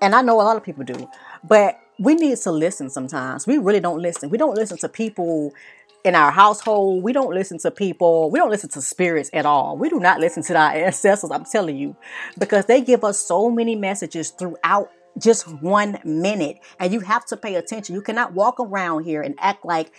And 0.00 0.14
I 0.14 0.22
know 0.22 0.40
a 0.40 0.42
lot 0.42 0.56
of 0.56 0.64
people 0.64 0.82
do, 0.84 1.08
but 1.44 1.78
we 1.98 2.14
need 2.14 2.36
to 2.38 2.50
listen 2.50 2.90
sometimes. 2.90 3.46
We 3.46 3.58
really 3.58 3.78
don't 3.78 4.00
listen. 4.00 4.28
We 4.28 4.38
don't 4.38 4.56
listen 4.56 4.76
to 4.78 4.88
people 4.88 5.54
in 6.04 6.14
our 6.16 6.32
household. 6.32 7.04
We 7.04 7.12
don't 7.12 7.32
listen 7.32 7.58
to 7.58 7.70
people. 7.70 8.30
We 8.30 8.38
don't 8.38 8.50
listen 8.50 8.70
to 8.70 8.82
spirits 8.82 9.30
at 9.32 9.46
all. 9.46 9.76
We 9.76 9.88
do 9.88 10.00
not 10.00 10.18
listen 10.18 10.42
to 10.44 10.56
our 10.56 10.72
ancestors, 10.72 11.30
I'm 11.30 11.44
telling 11.44 11.76
you, 11.76 11.94
because 12.38 12.66
they 12.66 12.80
give 12.80 13.04
us 13.04 13.18
so 13.18 13.50
many 13.50 13.76
messages 13.76 14.30
throughout 14.30 14.90
just 15.18 15.46
one 15.62 15.98
minute. 16.04 16.58
And 16.80 16.92
you 16.92 17.00
have 17.00 17.24
to 17.26 17.36
pay 17.36 17.54
attention. 17.54 17.94
You 17.94 18.02
cannot 18.02 18.32
walk 18.32 18.58
around 18.58 19.04
here 19.04 19.22
and 19.22 19.36
act 19.38 19.64
like 19.64 19.92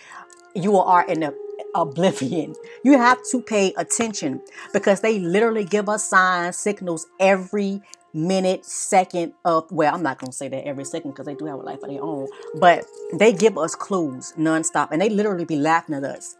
you 0.54 0.76
are 0.76 1.06
in 1.06 1.22
a 1.22 1.32
oblivion. 1.74 2.54
You 2.82 2.98
have 2.98 3.18
to 3.30 3.40
pay 3.40 3.72
attention 3.76 4.40
because 4.72 5.00
they 5.00 5.18
literally 5.18 5.64
give 5.64 5.88
us 5.88 6.08
signs, 6.08 6.56
signals 6.56 7.06
every 7.18 7.82
minute, 8.12 8.64
second 8.64 9.32
of, 9.44 9.70
well, 9.72 9.92
I'm 9.94 10.02
not 10.02 10.18
going 10.18 10.30
to 10.30 10.36
say 10.36 10.48
that 10.48 10.66
every 10.66 10.84
second 10.84 11.10
because 11.10 11.26
they 11.26 11.34
do 11.34 11.46
have 11.46 11.58
a 11.58 11.62
life 11.62 11.82
of 11.82 11.90
their 11.90 12.02
own, 12.02 12.28
but 12.54 12.86
they 13.12 13.32
give 13.32 13.58
us 13.58 13.74
clues 13.74 14.32
nonstop 14.38 14.88
and 14.92 15.02
they 15.02 15.08
literally 15.08 15.44
be 15.44 15.56
laughing 15.56 15.94
at 15.96 16.04
us. 16.04 16.36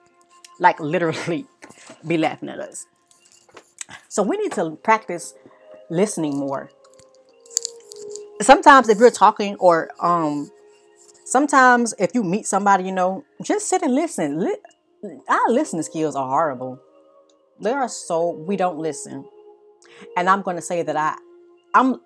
Like, 0.60 0.78
literally 0.78 1.46
be 2.06 2.16
laughing 2.16 2.48
at 2.48 2.60
us. 2.60 2.86
So, 4.08 4.22
we 4.22 4.36
need 4.36 4.52
to 4.52 4.76
practice 4.82 5.34
listening 5.90 6.38
more. 6.38 6.70
Sometimes, 8.40 8.88
if 8.88 8.98
you're 8.98 9.10
talking 9.10 9.56
or, 9.56 9.90
um, 10.00 10.50
sometimes 11.24 11.94
if 11.98 12.14
you 12.14 12.22
meet 12.22 12.46
somebody, 12.46 12.84
you 12.84 12.92
know, 12.92 13.24
just 13.42 13.68
sit 13.68 13.82
and 13.82 13.94
listen. 13.94 14.38
Our 15.28 15.50
listening 15.50 15.82
skills 15.82 16.16
are 16.16 16.28
horrible. 16.28 16.80
They 17.60 17.70
are 17.70 17.88
so, 17.88 18.30
we 18.30 18.56
don't 18.56 18.78
listen. 18.78 19.24
And 20.16 20.28
I'm 20.28 20.42
going 20.42 20.56
to 20.56 20.62
say 20.62 20.82
that 20.82 20.96
I, 20.96 21.16
I'm 21.74 22.00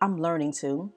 I'm 0.00 0.20
learning 0.20 0.52
to. 0.60 0.92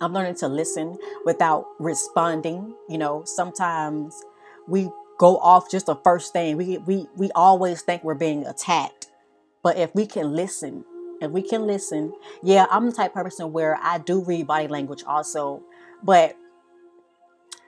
I'm 0.00 0.12
learning 0.12 0.34
to 0.36 0.48
listen 0.48 0.98
without 1.24 1.66
responding. 1.78 2.74
You 2.88 2.98
know, 2.98 3.22
sometimes 3.24 4.20
we 4.66 4.90
go 5.18 5.36
off 5.38 5.70
just 5.70 5.86
the 5.86 5.94
first 5.96 6.32
thing. 6.32 6.56
We 6.56 6.78
we 6.78 7.06
we 7.16 7.30
always 7.32 7.82
think 7.82 8.02
we're 8.02 8.14
being 8.14 8.44
attacked. 8.46 9.06
But 9.62 9.76
if 9.76 9.94
we 9.94 10.06
can 10.06 10.34
listen, 10.34 10.84
if 11.20 11.30
we 11.30 11.42
can 11.42 11.66
listen, 11.66 12.12
yeah, 12.42 12.66
I'm 12.70 12.86
the 12.86 12.92
type 12.92 13.14
person 13.14 13.52
where 13.52 13.78
I 13.80 13.98
do 13.98 14.24
read 14.24 14.48
body 14.48 14.66
language 14.66 15.04
also, 15.06 15.62
but 16.02 16.36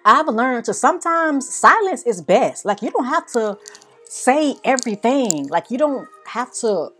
I've 0.04 0.28
learned 0.28 0.66
to 0.66 0.74
sometimes 0.74 1.48
silence 1.48 2.02
is 2.04 2.20
best. 2.20 2.64
Like 2.64 2.82
you 2.82 2.90
don't 2.90 3.06
have 3.06 3.26
to 3.32 3.58
say 4.04 4.56
everything. 4.64 5.48
Like 5.48 5.70
you 5.70 5.78
don't 5.78 6.08
have 6.26 6.52
to 6.56 6.90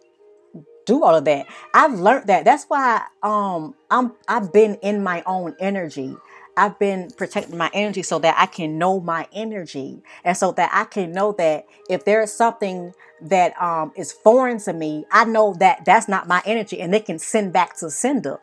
do 0.87 1.03
all 1.03 1.15
of 1.15 1.25
that. 1.25 1.47
I've 1.73 1.95
learned 1.99 2.27
that. 2.29 2.45
That's 2.45 2.65
why 2.67 3.03
um 3.23 3.75
I'm 3.91 4.13
I've 4.29 4.53
been 4.53 4.77
in 4.77 5.03
my 5.03 5.23
own 5.27 5.55
energy. 5.61 6.17
I've 6.57 6.79
been 6.79 7.11
protecting 7.17 7.59
my 7.59 7.71
energy 7.75 8.03
so 8.03 8.19
that 8.21 8.37
I 8.39 8.47
can 8.47 8.79
know 8.79 9.01
my 9.01 9.27
energy 9.33 10.03
and 10.25 10.37
so 10.37 10.53
that 10.53 10.71
I 10.73 10.85
can 10.85 11.11
know 11.13 11.33
that 11.33 11.67
if 11.91 12.05
there 12.05 12.23
is 12.23 12.33
something 12.33 12.93
that 13.23 13.61
um 13.61 13.93
is 13.97 14.13
foreign 14.13 14.59
to 14.61 14.73
me, 14.73 15.05
I 15.11 15.25
know 15.25 15.55
that 15.61 15.85
that's 15.85 16.09
not 16.09 16.29
my 16.29 16.43
energy 16.47 16.81
and 16.81 16.93
they 16.93 17.01
can 17.01 17.19
send 17.19 17.53
back 17.53 17.77
to 17.79 17.91
sender. 17.91 18.41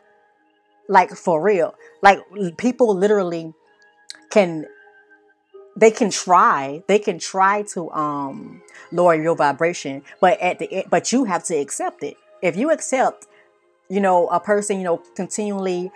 Like 0.88 1.10
for 1.10 1.40
real. 1.42 1.74
Like 2.02 2.20
people 2.58 2.94
literally 2.94 3.54
can 4.30 4.66
they 5.76 5.90
can 5.90 6.10
try 6.10 6.82
they 6.86 6.98
can 6.98 7.18
try 7.18 7.62
to 7.62 7.90
um 7.92 8.62
lower 8.90 9.14
your 9.14 9.34
vibration 9.34 10.02
but 10.20 10.38
at 10.40 10.58
the 10.58 10.70
end 10.72 10.84
but 10.90 11.12
you 11.12 11.24
have 11.24 11.42
to 11.42 11.54
accept 11.54 12.02
it 12.02 12.16
if 12.42 12.56
you 12.56 12.70
accept, 12.70 13.26
you 13.88 14.00
know, 14.00 14.26
a 14.28 14.40
person, 14.40 14.76
you 14.76 14.84
know, 14.84 14.98
continually 15.14 15.90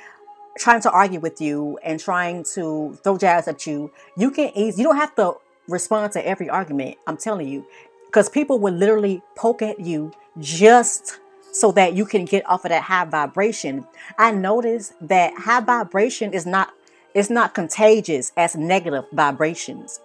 trying 0.56 0.80
to 0.80 0.90
argue 0.90 1.20
with 1.20 1.40
you 1.40 1.78
and 1.84 2.00
trying 2.00 2.44
to 2.54 2.96
throw 3.02 3.18
jabs 3.18 3.48
at 3.48 3.66
you, 3.66 3.92
you 4.16 4.30
can 4.30 4.50
easily, 4.56 4.82
you 4.82 4.88
don't 4.88 4.96
have 4.96 5.14
to 5.16 5.34
respond 5.68 6.12
to 6.12 6.26
every 6.26 6.48
argument. 6.48 6.96
I'm 7.06 7.16
telling 7.16 7.48
you, 7.48 7.66
because 8.06 8.28
people 8.28 8.58
will 8.58 8.72
literally 8.72 9.22
poke 9.34 9.60
at 9.60 9.80
you 9.80 10.12
just 10.38 11.18
so 11.52 11.72
that 11.72 11.94
you 11.94 12.06
can 12.06 12.24
get 12.24 12.48
off 12.48 12.64
of 12.64 12.70
that 12.70 12.84
high 12.84 13.04
vibration. 13.04 13.86
I 14.18 14.30
noticed 14.30 14.94
that 15.00 15.34
high 15.34 15.60
vibration 15.60 16.32
is 16.32 16.46
not 16.46 16.72
it's 17.16 17.30
not 17.30 17.54
contagious 17.54 18.30
as 18.36 18.54
negative 18.56 19.06
vibrations. 19.10 20.00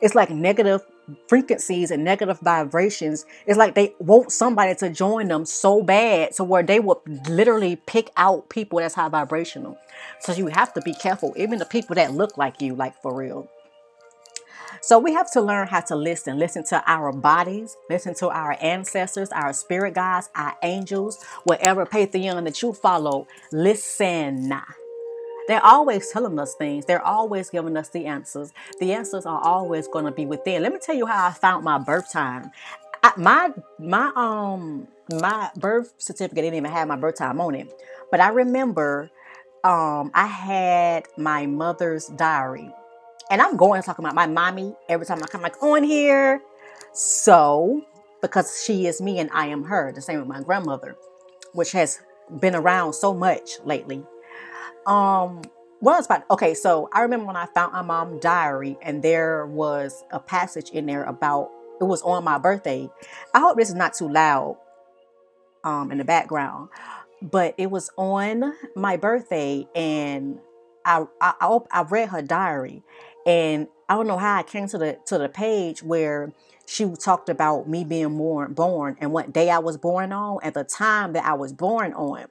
It's 0.00 0.16
like 0.16 0.30
negative 0.30 0.82
frequencies 1.28 1.92
and 1.92 2.02
negative 2.02 2.40
vibrations, 2.40 3.24
it's 3.46 3.56
like 3.56 3.76
they 3.76 3.94
want 4.00 4.32
somebody 4.32 4.74
to 4.74 4.90
join 4.90 5.28
them 5.28 5.44
so 5.44 5.80
bad 5.80 6.32
to 6.32 6.42
where 6.42 6.64
they 6.64 6.80
will 6.80 7.00
literally 7.28 7.76
pick 7.86 8.10
out 8.16 8.48
people 8.48 8.80
that's 8.80 8.96
high 8.96 9.08
vibrational. 9.08 9.78
So 10.18 10.32
you 10.32 10.48
have 10.48 10.72
to 10.74 10.80
be 10.80 10.92
careful, 10.94 11.32
even 11.36 11.60
the 11.60 11.64
people 11.64 11.94
that 11.94 12.12
look 12.12 12.36
like 12.36 12.60
you, 12.60 12.74
like 12.74 13.00
for 13.00 13.14
real. 13.14 13.48
So 14.82 14.98
we 14.98 15.12
have 15.12 15.30
to 15.32 15.40
learn 15.40 15.68
how 15.68 15.82
to 15.82 15.96
listen. 15.96 16.38
Listen 16.38 16.64
to 16.64 16.82
our 16.86 17.12
bodies, 17.12 17.76
listen 17.88 18.14
to 18.16 18.28
our 18.28 18.56
ancestors, 18.60 19.30
our 19.30 19.52
spirit 19.52 19.94
guides, 19.94 20.30
our 20.34 20.56
angels, 20.64 21.24
whatever 21.44 21.86
pantheon 21.86 22.42
that 22.42 22.60
you 22.60 22.72
follow. 22.72 23.28
Listen. 23.52 24.52
They're 25.48 25.64
always 25.64 26.10
telling 26.10 26.38
us 26.38 26.54
things. 26.54 26.86
They're 26.86 27.04
always 27.04 27.50
giving 27.50 27.76
us 27.76 27.88
the 27.88 28.06
answers. 28.06 28.52
The 28.80 28.92
answers 28.92 29.26
are 29.26 29.40
always 29.40 29.88
going 29.88 30.04
to 30.04 30.10
be 30.10 30.26
within. 30.26 30.62
Let 30.62 30.72
me 30.72 30.78
tell 30.80 30.94
you 30.94 31.06
how 31.06 31.28
I 31.28 31.32
found 31.32 31.64
my 31.64 31.78
birth 31.78 32.12
time. 32.12 32.50
I, 33.02 33.12
my 33.16 33.52
my 33.78 34.10
um 34.16 34.88
my 35.12 35.50
birth 35.56 35.94
certificate 35.98 36.42
didn't 36.42 36.56
even 36.56 36.70
have 36.70 36.88
my 36.88 36.96
birth 36.96 37.18
time 37.18 37.40
on 37.40 37.54
it. 37.54 37.72
But 38.10 38.20
I 38.20 38.28
remember 38.28 39.10
um, 39.66 40.12
I 40.14 40.26
had 40.26 41.06
my 41.16 41.46
mother's 41.46 42.06
diary. 42.06 42.70
And 43.30 43.42
I'm 43.42 43.56
going 43.56 43.82
to 43.82 43.86
talk 43.86 43.98
about 43.98 44.14
my 44.14 44.26
mommy 44.26 44.74
every 44.88 45.04
time 45.06 45.20
I 45.22 45.26
come 45.26 45.42
like 45.42 45.60
on 45.60 45.82
here. 45.82 46.40
So, 46.92 47.84
because 48.22 48.62
she 48.64 48.86
is 48.86 49.00
me 49.00 49.18
and 49.18 49.28
I 49.32 49.48
am 49.48 49.64
her, 49.64 49.92
the 49.92 50.00
same 50.00 50.20
with 50.20 50.28
my 50.28 50.40
grandmother, 50.40 50.96
which 51.52 51.72
has 51.72 52.00
been 52.40 52.54
around 52.54 52.92
so 52.92 53.12
much 53.12 53.58
lately. 53.64 54.04
Um, 54.86 55.42
what 55.80 55.96
was 55.96 56.06
about 56.06 56.22
okay, 56.30 56.54
so 56.54 56.88
I 56.92 57.00
remember 57.02 57.26
when 57.26 57.36
I 57.36 57.46
found 57.46 57.72
my 57.72 57.82
mom's 57.82 58.20
diary 58.22 58.78
and 58.82 59.02
there 59.02 59.46
was 59.46 60.04
a 60.10 60.18
passage 60.18 60.70
in 60.70 60.86
there 60.86 61.04
about 61.04 61.50
it 61.80 61.84
was 61.84 62.02
on 62.02 62.24
my 62.24 62.38
birthday. 62.38 62.88
I 63.34 63.40
hope 63.40 63.58
this 63.58 63.68
is 63.68 63.74
not 63.74 63.94
too 63.94 64.08
loud 64.08 64.56
um 65.64 65.90
in 65.90 65.98
the 65.98 66.04
background 66.04 66.68
but 67.22 67.54
it 67.58 67.70
was 67.70 67.90
on 67.96 68.54
my 68.74 68.96
birthday 68.96 69.66
and 69.74 70.38
I, 70.84 71.04
I 71.20 71.58
I 71.70 71.82
read 71.82 72.10
her 72.10 72.22
diary 72.22 72.82
and 73.26 73.66
I 73.88 73.94
don't 73.94 74.06
know 74.06 74.18
how 74.18 74.36
I 74.36 74.42
came 74.42 74.68
to 74.68 74.78
the 74.78 74.98
to 75.06 75.18
the 75.18 75.28
page 75.28 75.82
where 75.82 76.32
she 76.66 76.84
talked 77.00 77.28
about 77.28 77.68
me 77.68 77.84
being 77.84 78.16
born 78.16 78.52
born 78.52 78.96
and 79.00 79.12
what 79.12 79.32
day 79.32 79.50
I 79.50 79.58
was 79.58 79.76
born 79.76 80.12
on 80.12 80.38
at 80.42 80.54
the 80.54 80.64
time 80.64 81.12
that 81.14 81.24
I 81.24 81.34
was 81.34 81.52
born 81.52 81.92
on. 81.94 82.26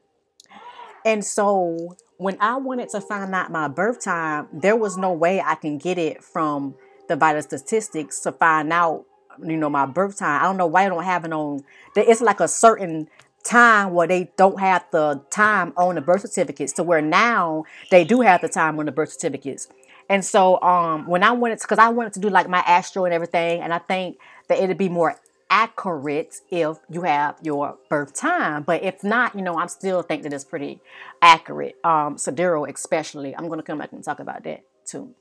And 1.03 1.23
so 1.23 1.95
when 2.17 2.37
I 2.39 2.55
wanted 2.57 2.89
to 2.89 3.01
find 3.01 3.33
out 3.33 3.51
my 3.51 3.67
birth 3.67 4.03
time, 4.03 4.47
there 4.53 4.75
was 4.75 4.97
no 4.97 5.11
way 5.11 5.41
I 5.41 5.55
can 5.55 5.77
get 5.77 5.97
it 5.97 6.23
from 6.23 6.75
the 7.07 7.15
vital 7.15 7.41
statistics 7.41 8.21
to 8.21 8.31
find 8.31 8.71
out, 8.71 9.05
you 9.43 9.57
know, 9.57 9.69
my 9.69 9.85
birth 9.85 10.19
time. 10.19 10.41
I 10.41 10.45
don't 10.45 10.57
know 10.57 10.67
why 10.67 10.85
I 10.85 10.89
don't 10.89 11.03
have 11.03 11.25
it 11.25 11.33
on. 11.33 11.63
It's 11.95 12.21
like 12.21 12.39
a 12.39 12.47
certain 12.47 13.09
time 13.43 13.93
where 13.93 14.07
they 14.07 14.31
don't 14.37 14.59
have 14.59 14.85
the 14.91 15.21
time 15.29 15.73
on 15.77 15.95
the 15.95 16.01
birth 16.01 16.21
certificates 16.21 16.73
to 16.73 16.83
where 16.83 17.01
now 17.01 17.63
they 17.91 18.03
do 18.03 18.21
have 18.21 18.41
the 18.41 18.49
time 18.49 18.79
on 18.79 18.85
the 18.85 18.91
birth 18.91 19.11
certificates. 19.11 19.67
And 20.09 20.23
so 20.25 20.59
um 20.61 21.07
when 21.07 21.23
I 21.23 21.31
wanted 21.31 21.59
to, 21.59 21.65
because 21.65 21.79
I 21.79 21.89
wanted 21.89 22.13
to 22.13 22.19
do 22.19 22.29
like 22.29 22.49
my 22.49 22.59
astro 22.59 23.05
and 23.05 23.13
everything, 23.13 23.61
and 23.61 23.73
I 23.73 23.79
think 23.79 24.17
that 24.47 24.59
it'd 24.59 24.77
be 24.77 24.89
more 24.89 25.19
accurate 25.55 26.35
if 26.51 26.77
you 26.89 27.03
have 27.03 27.37
your 27.41 27.77
birth 27.89 28.13
time. 28.13 28.63
But 28.63 28.83
if 28.83 29.05
not, 29.05 29.35
you 29.35 29.41
know, 29.41 29.57
I'm 29.57 29.69
still 29.69 30.01
think 30.01 30.23
that 30.23 30.33
it's 30.33 30.43
pretty 30.43 30.81
accurate. 31.21 31.75
Um 31.83 32.17
Sidereal 32.17 32.65
especially. 32.65 33.33
I'm 33.33 33.47
gonna 33.47 33.63
come 33.63 33.77
back 33.77 33.93
and 33.93 34.03
talk 34.03 34.19
about 34.19 34.43
that 34.43 34.63
too. 34.85 35.15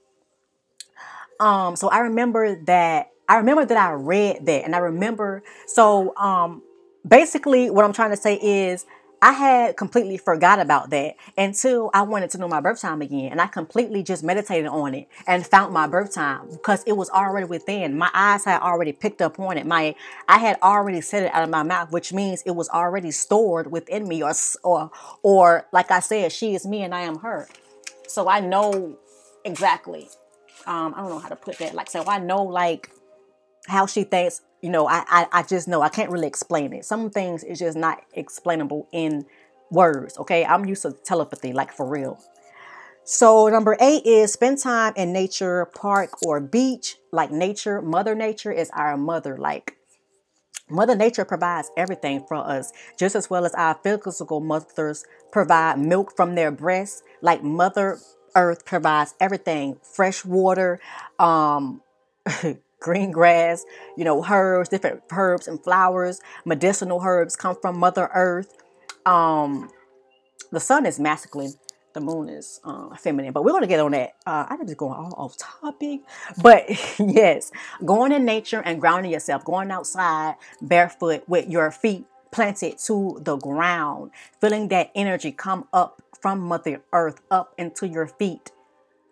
Um, 1.38 1.76
so 1.76 1.88
I 1.88 2.00
remember 2.00 2.56
that 2.64 3.10
I 3.28 3.36
remember 3.36 3.64
that 3.64 3.78
I 3.78 3.92
read 3.92 4.44
that 4.46 4.64
and 4.64 4.74
I 4.74 4.78
remember 4.78 5.44
so 5.66 6.16
um 6.16 6.62
basically 7.06 7.70
what 7.70 7.84
I'm 7.84 7.92
trying 7.92 8.10
to 8.10 8.16
say 8.16 8.34
is 8.34 8.86
I 9.24 9.32
had 9.32 9.78
completely 9.78 10.18
forgot 10.18 10.60
about 10.60 10.90
that 10.90 11.16
until 11.38 11.90
I 11.94 12.02
wanted 12.02 12.28
to 12.32 12.38
know 12.38 12.46
my 12.46 12.60
birth 12.60 12.82
time 12.82 13.00
again. 13.00 13.32
And 13.32 13.40
I 13.40 13.46
completely 13.46 14.02
just 14.02 14.22
meditated 14.22 14.66
on 14.66 14.94
it 14.94 15.08
and 15.26 15.46
found 15.46 15.72
my 15.72 15.86
birth 15.86 16.12
time 16.12 16.46
because 16.50 16.84
it 16.84 16.92
was 16.92 17.08
already 17.08 17.46
within. 17.46 17.96
My 17.96 18.10
eyes 18.12 18.44
had 18.44 18.60
already 18.60 18.92
picked 18.92 19.22
up 19.22 19.40
on 19.40 19.56
it. 19.56 19.64
My 19.64 19.94
I 20.28 20.38
had 20.40 20.58
already 20.60 21.00
said 21.00 21.22
it 21.22 21.34
out 21.34 21.42
of 21.42 21.48
my 21.48 21.62
mouth, 21.62 21.90
which 21.90 22.12
means 22.12 22.42
it 22.44 22.50
was 22.50 22.68
already 22.68 23.10
stored 23.12 23.72
within 23.72 24.06
me 24.06 24.22
or 24.22 24.32
or 24.62 24.90
or 25.22 25.66
like 25.72 25.90
I 25.90 26.00
said, 26.00 26.30
she 26.30 26.54
is 26.54 26.66
me 26.66 26.82
and 26.82 26.94
I 26.94 27.00
am 27.00 27.20
her. 27.20 27.48
So 28.06 28.28
I 28.28 28.40
know 28.40 28.98
exactly. 29.42 30.10
Um, 30.66 30.92
I 30.94 31.00
don't 31.00 31.08
know 31.08 31.18
how 31.18 31.30
to 31.30 31.36
put 31.36 31.56
that. 31.60 31.74
Like 31.74 31.88
so 31.88 32.04
I 32.06 32.18
know 32.18 32.42
like 32.42 32.90
how 33.68 33.86
she 33.86 34.04
thinks 34.04 34.42
you 34.64 34.70
know, 34.70 34.88
I, 34.88 35.04
I, 35.08 35.26
I 35.30 35.42
just 35.42 35.68
know 35.68 35.82
I 35.82 35.90
can't 35.90 36.10
really 36.10 36.26
explain 36.26 36.72
it. 36.72 36.86
Some 36.86 37.10
things 37.10 37.44
is 37.44 37.58
just 37.58 37.76
not 37.76 38.02
explainable 38.14 38.88
in 38.92 39.26
words. 39.70 40.16
Okay. 40.18 40.42
I'm 40.42 40.64
used 40.64 40.82
to 40.82 40.92
telepathy, 41.04 41.52
like 41.52 41.70
for 41.70 41.86
real. 41.86 42.18
So 43.04 43.48
number 43.48 43.76
eight 43.78 44.06
is 44.06 44.32
spend 44.32 44.58
time 44.58 44.94
in 44.96 45.12
nature, 45.12 45.66
park 45.66 46.12
or 46.24 46.40
beach. 46.40 46.96
Like 47.12 47.30
nature, 47.30 47.82
mother 47.82 48.14
nature 48.14 48.52
is 48.52 48.70
our 48.70 48.96
mother. 48.96 49.36
Like 49.36 49.76
Mother 50.70 50.96
Nature 50.96 51.26
provides 51.26 51.70
everything 51.76 52.24
for 52.26 52.36
us, 52.38 52.72
just 52.98 53.14
as 53.14 53.28
well 53.28 53.44
as 53.44 53.52
our 53.54 53.78
physical 53.82 54.40
mothers 54.40 55.04
provide 55.30 55.78
milk 55.78 56.16
from 56.16 56.36
their 56.36 56.50
breasts. 56.50 57.02
Like 57.20 57.42
Mother 57.42 57.98
Earth 58.34 58.64
provides 58.64 59.14
everything 59.20 59.76
fresh 59.82 60.24
water, 60.24 60.80
um, 61.18 61.82
green 62.84 63.10
grass, 63.10 63.64
you 63.96 64.04
know, 64.04 64.22
herbs, 64.30 64.68
different 64.68 65.02
herbs 65.10 65.48
and 65.48 65.62
flowers, 65.64 66.20
medicinal 66.44 67.00
herbs 67.02 67.34
come 67.34 67.56
from 67.56 67.78
Mother 67.78 68.10
Earth. 68.14 68.62
Um, 69.06 69.70
the 70.52 70.60
sun 70.60 70.84
is 70.84 71.00
masculine, 71.00 71.54
the 71.94 72.02
moon 72.02 72.28
is 72.28 72.60
uh, 72.62 72.94
feminine, 72.96 73.32
but 73.32 73.42
we're 73.42 73.52
going 73.52 73.62
to 73.62 73.68
get 73.68 73.80
on 73.80 73.92
that. 73.92 74.16
Uh, 74.26 74.44
I'm 74.50 74.66
just 74.66 74.76
going 74.76 74.92
all 74.92 75.14
off 75.16 75.36
topic, 75.38 76.00
but 76.42 76.68
yes, 76.98 77.50
going 77.86 78.12
in 78.12 78.26
nature 78.26 78.60
and 78.62 78.78
grounding 78.82 79.12
yourself, 79.12 79.46
going 79.46 79.70
outside 79.70 80.34
barefoot 80.60 81.24
with 81.26 81.48
your 81.48 81.70
feet 81.70 82.04
planted 82.32 82.76
to 82.84 83.18
the 83.22 83.36
ground, 83.36 84.10
feeling 84.42 84.68
that 84.68 84.90
energy 84.94 85.32
come 85.32 85.66
up 85.72 86.02
from 86.20 86.38
Mother 86.38 86.82
Earth 86.92 87.22
up 87.30 87.54
into 87.56 87.88
your 87.88 88.06
feet 88.06 88.50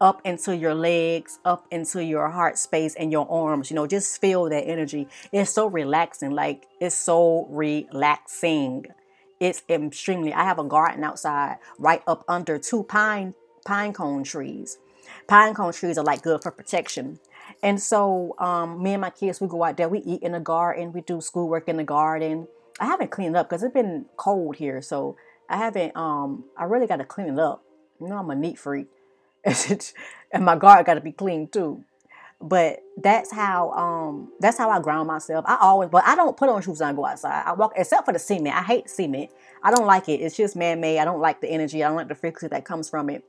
up 0.03 0.21
into 0.25 0.55
your 0.55 0.75
legs, 0.75 1.39
up 1.45 1.65
into 1.71 2.05
your 2.05 2.29
heart 2.29 2.59
space 2.59 2.95
and 2.97 3.13
your 3.13 3.31
arms. 3.31 3.71
You 3.71 3.77
know, 3.77 3.87
just 3.87 4.21
feel 4.21 4.51
that 4.51 4.65
energy. 4.65 5.09
It's 5.31 5.53
so 5.53 5.69
relaxing. 5.69 6.33
Like 6.33 6.67
it's 6.81 6.97
so 6.97 7.47
relaxing. 7.49 8.87
It's 9.39 9.63
extremely. 9.69 10.35
I 10.35 10.43
have 10.45 10.59
a 10.59 10.65
garden 10.65 11.05
outside 11.05 11.59
right 11.79 12.03
up 12.07 12.25
under 12.29 12.59
two 12.59 12.83
pine 12.83 13.35
pine 13.65 13.93
cone 13.93 14.25
trees. 14.25 14.77
Pine 15.29 15.55
cone 15.55 15.73
trees 15.73 15.97
are 15.97 16.05
like 16.05 16.23
good 16.23 16.43
for 16.43 16.51
protection. 16.51 17.21
And 17.63 17.81
so 17.81 18.35
um, 18.39 18.83
me 18.83 18.95
and 18.95 19.01
my 19.01 19.11
kids, 19.11 19.41
we 19.41 19.47
go 19.47 19.63
out 19.63 19.77
there, 19.77 19.89
we 19.89 20.01
eat 20.01 20.23
in 20.23 20.33
the 20.33 20.41
garden, 20.41 20.93
we 20.93 21.01
do 21.03 21.21
schoolwork 21.21 21.69
in 21.69 21.77
the 21.77 21.85
garden. 21.85 22.49
I 22.81 22.87
haven't 22.87 23.11
cleaned 23.13 23.37
up 23.37 23.49
because 23.49 23.63
it's 23.63 23.75
been 23.75 24.07
cold 24.17 24.57
here. 24.57 24.83
So 24.83 25.17
I 25.49 25.59
haven't 25.59 25.97
um 25.97 26.45
I 26.57 26.65
really 26.65 26.89
gotta 26.89 27.05
clean 27.05 27.29
it 27.29 27.39
up. 27.39 27.63
You 28.01 28.09
know, 28.09 28.19
I'm 28.19 28.31
a 28.31 28.35
neat 28.35 28.59
freak. 28.59 28.89
and 30.33 30.45
my 30.45 30.57
guard 30.57 30.87
got 30.87 30.95
to 30.95 31.01
be 31.01 31.13
clean 31.13 31.49
too. 31.49 31.85
But 32.41 32.81
that's 32.97 33.33
how 33.33 33.71
um 33.71 34.33
that's 34.41 34.59
how 34.59 34.69
I 34.69 34.81
ground 34.81 35.07
myself. 35.07 35.45
I 35.47 35.59
always 35.61 35.91
but 35.91 36.03
I 36.05 36.17
don't 36.17 36.37
put 36.37 36.49
on 36.49 36.61
shoes 36.63 36.81
I 36.81 36.93
go 36.93 37.07
outside. 37.07 37.45
I 37.47 37.53
walk 37.53 37.73
except 37.77 38.05
for 38.05 38.13
the 38.13 38.19
cement. 38.19 38.57
I 38.57 38.63
hate 38.63 38.91
cement. 38.91 39.31
I 39.63 39.71
don't 39.71 39.87
like 39.87 40.09
it. 40.09 40.21
It's 40.21 40.37
just 40.37 40.57
man 40.57 40.81
made. 40.81 40.99
I 40.99 41.05
don't 41.05 41.21
like 41.21 41.41
the 41.41 41.49
energy. 41.49 41.85
I 41.85 41.89
don't 41.89 41.97
like 41.97 42.09
the 42.09 42.17
frequency 42.17 42.49
that 42.49 42.65
comes 42.65 42.91
from 42.91 43.11
it. 43.11 43.25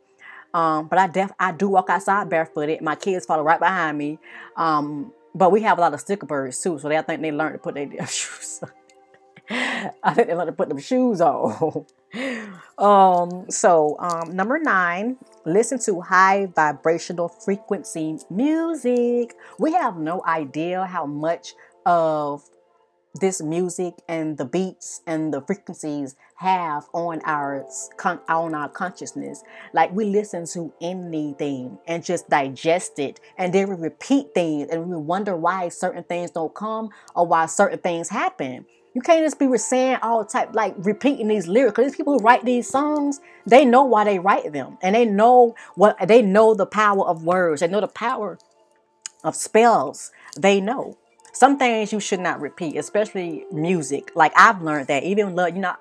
Um, 0.53 0.87
but 0.87 0.97
I 0.99 1.07
def 1.07 1.31
I 1.39 1.51
do 1.51 1.69
walk 1.69 1.89
outside 1.89 2.29
barefooted. 2.29 2.81
My 2.81 2.95
kids 2.95 3.25
follow 3.25 3.43
right 3.43 3.59
behind 3.59 3.97
me. 3.97 4.19
Um, 4.55 5.11
but 5.35 5.51
we 5.51 5.61
have 5.61 5.77
a 5.77 5.81
lot 5.81 5.93
of 5.93 5.99
sticker 5.99 6.25
birds 6.25 6.61
too, 6.61 6.79
so 6.79 6.89
they 6.89 6.97
I 6.97 7.01
think 7.01 7.21
they 7.21 7.31
learned 7.31 7.55
to 7.55 7.59
put 7.59 7.75
their 7.75 7.89
shoes. 8.07 8.61
I 9.49 10.13
think 10.13 10.27
they 10.27 10.35
learned 10.35 10.47
to 10.47 10.53
put 10.53 10.69
them 10.69 10.79
shoes 10.79 11.21
on. 11.21 11.85
um, 12.77 13.49
so 13.49 13.97
um, 13.99 14.35
number 14.35 14.59
nine, 14.59 15.17
listen 15.45 15.79
to 15.79 16.01
high 16.01 16.47
vibrational 16.47 17.27
frequency 17.27 18.17
music. 18.29 19.35
We 19.59 19.73
have 19.73 19.97
no 19.97 20.21
idea 20.25 20.85
how 20.85 21.05
much 21.05 21.53
of 21.85 22.43
this 23.19 23.41
music 23.41 23.93
and 24.07 24.37
the 24.37 24.45
beats 24.45 25.01
and 25.05 25.33
the 25.33 25.41
frequencies 25.41 26.15
have 26.35 26.85
on 26.93 27.21
our 27.25 27.65
on 28.27 28.55
our 28.55 28.67
consciousness 28.69 29.43
like 29.71 29.91
we 29.93 30.05
listen 30.05 30.45
to 30.47 30.73
anything 30.81 31.77
and 31.85 32.03
just 32.03 32.27
digest 32.27 32.97
it 32.97 33.19
and 33.37 33.53
then 33.53 33.69
we 33.69 33.75
repeat 33.75 34.33
things 34.33 34.67
and 34.71 34.89
we 34.89 34.97
wonder 34.97 35.35
why 35.35 35.69
certain 35.69 36.03
things 36.03 36.31
don't 36.31 36.55
come 36.55 36.89
or 37.15 37.27
why 37.27 37.45
certain 37.45 37.77
things 37.79 38.09
happen 38.09 38.65
you 38.93 39.01
can't 39.01 39.25
just 39.25 39.39
be 39.39 39.57
saying 39.57 39.97
all 40.01 40.23
type 40.23 40.53
like 40.53 40.75
repeating 40.77 41.27
these 41.27 41.47
lyrics. 41.47 41.77
These 41.77 41.95
people 41.95 42.19
who 42.19 42.23
write 42.23 42.45
these 42.45 42.69
songs, 42.69 43.19
they 43.45 43.65
know 43.65 43.83
why 43.83 44.03
they 44.03 44.19
write 44.19 44.53
them, 44.53 44.77
and 44.81 44.95
they 44.95 45.05
know 45.05 45.55
what 45.75 45.97
they 46.07 46.21
know 46.21 46.53
the 46.53 46.65
power 46.65 47.05
of 47.05 47.23
words. 47.23 47.61
They 47.61 47.67
know 47.67 47.81
the 47.81 47.87
power 47.87 48.37
of 49.23 49.35
spells. 49.35 50.11
They 50.37 50.61
know 50.61 50.97
some 51.33 51.57
things 51.57 51.91
you 51.91 51.99
should 51.99 52.19
not 52.19 52.39
repeat, 52.39 52.77
especially 52.77 53.45
music. 53.51 54.11
Like 54.15 54.31
I've 54.35 54.61
learned 54.61 54.87
that 54.87 55.03
even 55.03 55.35
love, 55.35 55.55
you 55.55 55.61
know. 55.61 55.75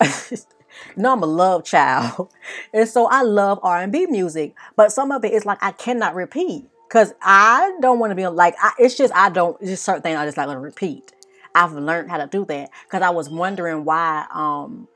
know 0.96 1.12
I'm 1.12 1.22
a 1.22 1.26
love 1.26 1.64
child, 1.64 2.30
and 2.74 2.88
so 2.88 3.06
I 3.06 3.22
love 3.22 3.58
R 3.62 3.80
and 3.80 3.92
B 3.92 4.06
music. 4.06 4.54
But 4.76 4.92
some 4.92 5.12
of 5.12 5.24
it 5.24 5.32
is 5.32 5.46
like 5.46 5.58
I 5.62 5.72
cannot 5.72 6.14
repeat 6.14 6.66
because 6.88 7.14
I 7.22 7.76
don't 7.80 7.98
want 7.98 8.10
to 8.10 8.14
be 8.14 8.26
like 8.26 8.54
I, 8.60 8.72
it's 8.78 8.96
just 8.96 9.14
I 9.14 9.30
don't. 9.30 9.58
Just 9.62 9.82
certain 9.84 10.02
things 10.02 10.18
I 10.18 10.26
just 10.26 10.36
like 10.36 10.48
to 10.48 10.58
repeat. 10.58 11.12
I've 11.54 11.72
learned 11.72 12.10
how 12.10 12.18
to 12.18 12.26
do 12.26 12.44
that 12.46 12.70
because 12.84 13.02
I 13.02 13.10
was 13.10 13.28
wondering 13.28 13.84
why, 13.84 14.26
um, 14.32 14.88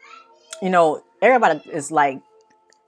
you 0.62 0.71
know, 0.71 1.03
everybody 1.21 1.61
is 1.71 1.90
like, 1.90 2.21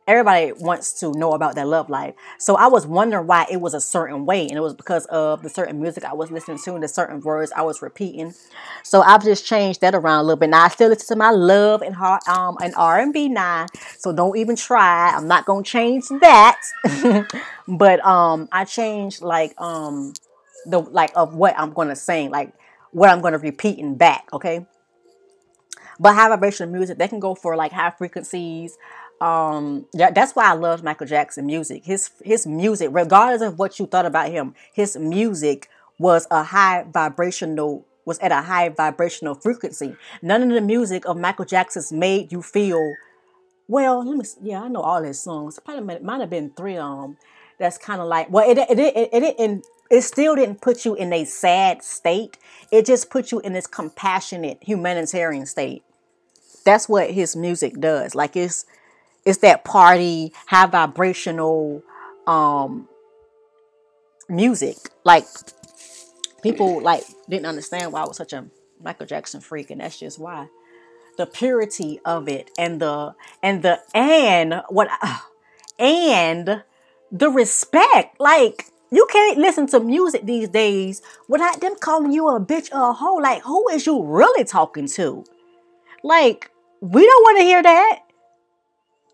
everybody 0.07 0.53
wants 0.53 0.93
to 1.01 1.11
know 1.13 1.33
about 1.33 1.57
their 1.57 1.65
love 1.65 1.91
life. 1.91 2.15
So 2.39 2.55
I 2.57 2.69
was 2.69 2.87
wondering 2.87 3.27
why 3.27 3.47
it 3.51 3.61
was 3.61 3.75
a 3.75 3.81
certain 3.81 4.25
way, 4.25 4.43
and 4.43 4.53
it 4.53 4.61
was 4.61 4.75
because 4.75 5.05
of 5.07 5.43
the 5.43 5.49
certain 5.49 5.81
music 5.81 6.05
I 6.05 6.15
was 6.15 6.31
listening 6.31 6.59
to 6.65 6.75
and 6.75 6.83
the 6.83 6.89
certain 6.89 7.21
words 7.21 7.53
I 7.57 7.63
was 7.63 7.83
repeating. 7.83 8.35
So 8.85 9.03
I've 9.03 9.25
just 9.25 9.45
changed 9.45 9.81
that 9.81 9.95
around 9.95 10.21
a 10.21 10.23
little 10.23 10.37
bit. 10.37 10.51
Now 10.51 10.65
I 10.65 10.69
still 10.69 10.91
listen 10.91 11.09
to 11.09 11.17
my 11.17 11.31
love 11.31 11.83
and 11.83 11.95
heart 11.95 12.27
um 12.29 12.57
and 12.63 12.75
R 12.77 13.01
and 13.01 13.13
B 13.13 13.29
now, 13.29 13.67
so 13.99 14.13
don't 14.13 14.37
even 14.37 14.55
try. 14.57 15.11
I'm 15.11 15.27
not 15.27 15.45
gonna 15.45 15.65
change 15.65 16.05
that. 16.21 16.61
but 17.69 18.05
um 18.05 18.49
I 18.53 18.65
changed 18.65 19.23
like 19.23 19.61
um 19.61 20.13
the 20.67 20.81
like 20.81 21.11
of 21.17 21.35
what 21.35 21.59
I'm 21.59 21.73
gonna 21.73 21.97
sing, 21.97 22.31
like 22.31 22.53
what 22.97 23.11
I'm 23.11 23.21
gonna 23.21 23.39
repeat 23.39 23.79
in 23.79 23.97
back, 23.97 24.29
okay? 24.33 24.67
But 26.01 26.15
high 26.15 26.29
vibrational 26.29 26.73
music, 26.73 26.99
they 26.99 27.09
can 27.09 27.21
go 27.21 27.35
for 27.35 27.57
like 27.57 27.73
high 27.73 27.91
frequencies, 27.91 28.77
um 29.21 29.87
yeah 29.95 30.11
that's 30.11 30.37
why 30.37 30.45
i 30.45 30.53
love 30.53 30.83
michael 30.83 31.07
jackson 31.07 31.47
music. 31.47 31.85
His 31.85 32.11
his 32.23 32.47
music 32.47 32.91
regardless 32.93 33.41
of 33.41 33.59
what 33.59 33.79
you 33.79 33.87
thought 33.87 34.05
about 34.05 34.31
him 34.31 34.55
his 34.75 34.97
music 34.97 35.69
was 35.99 36.27
a 36.31 36.43
high 36.43 36.85
vibrational 36.93 37.87
was 38.05 38.19
at 38.19 38.31
a 38.31 38.43
high 38.43 38.69
vibrational 38.69 39.35
frequency. 39.35 39.97
None 40.23 40.43
of 40.43 40.51
the 40.51 40.61
music 40.61 41.07
of 41.07 41.17
michael 41.17 41.47
jackson's 41.47 41.93
made 41.93 42.31
you 42.31 42.43
feel 42.43 42.95
well 43.69 44.05
let 44.07 44.17
me 44.19 44.25
yeah 44.43 44.63
i 44.63 44.69
know 44.69 44.83
all 44.83 45.03
his 45.03 45.19
songs. 45.19 45.59
Probably 45.65 45.83
might, 45.83 46.03
might 46.03 46.21
have 46.21 46.31
been 46.31 46.51
three 46.51 46.77
of 46.77 47.01
them 47.01 47.17
that's 47.59 47.79
kind 47.79 48.03
of 48.03 48.09
like 48.09 48.31
well 48.31 48.49
it 48.49 48.59
it, 48.59 48.79
it, 48.79 48.97
it, 48.97 49.09
it, 49.13 49.41
it, 49.41 49.67
it 49.91 50.03
still 50.03 50.35
didn't 50.35 50.61
put 50.61 50.85
you 50.85 50.95
in 50.95 51.13
a 51.13 51.25
sad 51.25 51.83
state 51.83 52.39
it 52.73 52.87
just 52.87 53.11
put 53.11 53.31
you 53.33 53.41
in 53.41 53.53
this 53.53 53.67
compassionate 53.67 54.59
humanitarian 54.63 55.47
state 55.47 55.83
that's 56.65 56.89
what 56.89 57.11
his 57.11 57.37
music 57.37 57.81
does 57.81 58.15
like 58.15 58.37
it's 58.37 58.67
it's 59.27 59.39
that 59.39 59.65
party, 59.65 60.33
high 60.47 60.67
vibrational 60.67 61.83
um 62.27 62.89
music. 64.29 64.77
Like 65.05 65.25
people 66.43 66.81
like 66.81 67.03
didn't 67.29 67.47
understand 67.47 67.93
why 67.93 68.03
I 68.03 68.07
was 68.07 68.17
such 68.17 68.33
a 68.33 68.47
Michael 68.81 69.07
Jackson 69.07 69.41
freak, 69.41 69.71
and 69.71 69.81
that's 69.81 69.99
just 69.99 70.19
why. 70.19 70.47
The 71.19 71.27
purity 71.27 71.99
of 72.05 72.29
it 72.29 72.51
and 72.57 72.81
the 72.81 73.15
and 73.43 73.63
the 73.63 73.81
and 73.95 74.63
what 74.69 74.89
and 75.79 76.63
the 77.11 77.31
respect. 77.31 78.21
Like 78.21 78.67
you 78.97 79.07
can't 79.11 79.39
listen 79.39 79.67
to 79.69 79.81
music 79.81 80.25
these 80.25 80.49
days 80.49 81.03
without 81.29 81.61
them 81.61 81.77
calling 81.79 82.13
you 82.13 82.29
a 82.29 82.41
bitch 82.41 82.73
or 82.73 82.91
a 82.91 82.93
hoe. 82.93 83.17
Like 83.17 83.43
who 83.43 83.69
is 83.69 83.87
you 83.87 84.03
really 84.03 84.45
talking 84.45 84.89
to? 84.89 85.25
Like 86.03 86.51
we 86.81 87.05
don't 87.07 87.23
want 87.23 87.39
to 87.39 87.45
hear 87.45 87.63
that. 87.63 88.01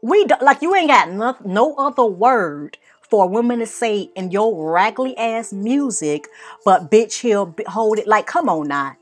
We 0.02 0.24
do, 0.24 0.34
like 0.40 0.62
you 0.62 0.74
ain't 0.74 0.88
got 0.88 1.10
no, 1.10 1.36
no 1.44 1.74
other 1.76 2.04
word 2.04 2.78
for 3.12 3.28
women 3.28 3.58
to 3.58 3.66
say 3.66 4.10
in 4.16 4.30
your 4.30 4.72
raggedy 4.72 5.16
ass 5.18 5.52
music, 5.52 6.26
but 6.64 6.90
bitch, 6.90 7.20
he'll 7.20 7.54
hold 7.66 7.98
it. 7.98 8.06
Like, 8.06 8.26
come 8.26 8.48
on 8.48 8.68
now. 8.68 8.96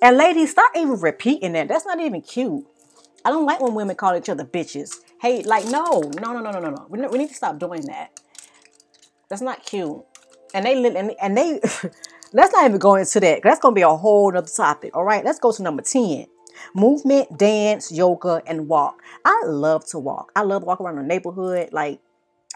And 0.00 0.16
ladies, 0.16 0.52
start 0.52 0.70
even 0.76 1.00
repeating 1.00 1.52
that. 1.54 1.66
That's 1.66 1.84
not 1.84 1.98
even 1.98 2.20
cute. 2.22 2.64
I 3.24 3.30
don't 3.30 3.44
like 3.44 3.60
when 3.60 3.74
women 3.74 3.96
call 3.96 4.14
each 4.16 4.28
other 4.28 4.44
bitches. 4.44 4.94
Hey, 5.20 5.42
like, 5.42 5.64
no, 5.66 6.00
no, 6.20 6.32
no, 6.32 6.40
no, 6.40 6.52
no, 6.52 6.60
no, 6.60 6.70
no. 6.70 6.86
We 6.88 7.18
need 7.18 7.28
to 7.28 7.34
stop 7.34 7.58
doing 7.58 7.82
that. 7.86 8.20
That's 9.28 9.42
not 9.42 9.66
cute. 9.66 10.04
And 10.56 10.66
they 10.66 10.74
and, 10.86 11.12
and 11.22 11.36
they 11.36 11.60
let's 12.32 12.52
not 12.54 12.66
even 12.66 12.78
go 12.78 12.96
into 12.96 13.20
that. 13.20 13.42
That's 13.44 13.60
gonna 13.60 13.74
be 13.74 13.82
a 13.82 13.90
whole 13.90 14.36
other 14.36 14.48
topic. 14.48 14.96
All 14.96 15.04
right, 15.04 15.24
let's 15.24 15.38
go 15.38 15.52
to 15.52 15.62
number 15.62 15.82
10. 15.82 16.26
Movement, 16.74 17.38
dance, 17.38 17.92
yoga, 17.92 18.42
and 18.46 18.68
walk. 18.68 19.02
I 19.24 19.42
love 19.46 19.86
to 19.88 19.98
walk. 19.98 20.32
I 20.36 20.42
love 20.42 20.64
walking 20.64 20.86
around 20.86 20.96
the 20.96 21.04
neighborhood. 21.04 21.70
Like 21.72 22.00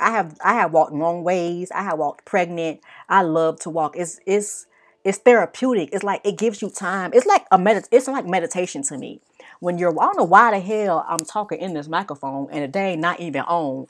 I 0.01 0.13
have 0.13 0.39
I 0.45 0.55
have 0.55 0.73
walked 0.73 0.95
long 0.95 1.25
ways. 1.25 1.71
I 1.73 1.83
have 1.83 1.99
walked 1.99 2.25
pregnant. 2.25 2.81
I 3.09 3.23
love 3.23 3.61
to 3.61 3.71
walk. 3.71 3.97
It's 3.97 4.21
it's 4.27 4.67
it's 5.05 5.19
therapeutic. 5.19 5.91
It's 5.93 6.05
like 6.05 6.23
it 6.25 6.39
gives 6.39 6.63
you 6.63 6.71
time. 6.71 7.13
It's 7.15 7.27
like 7.27 7.47
a 7.53 7.59
med- 7.59 7.89
it's 7.93 8.09
like 8.09 8.27
meditation 8.27 8.83
to 8.85 8.99
me. 8.99 9.21
When 9.61 9.79
you're 9.79 9.93
I 10.01 10.07
don't 10.07 10.19
know 10.19 10.25
why 10.25 10.53
the 10.53 10.61
hell 10.61 11.05
I'm 11.09 11.25
talking 11.27 11.61
in 11.61 11.75
this 11.75 11.89
microphone 11.89 12.49
and 12.51 12.65
the 12.65 12.69
day 12.69 12.97
not 12.97 13.21
even 13.21 13.43
on. 13.43 13.87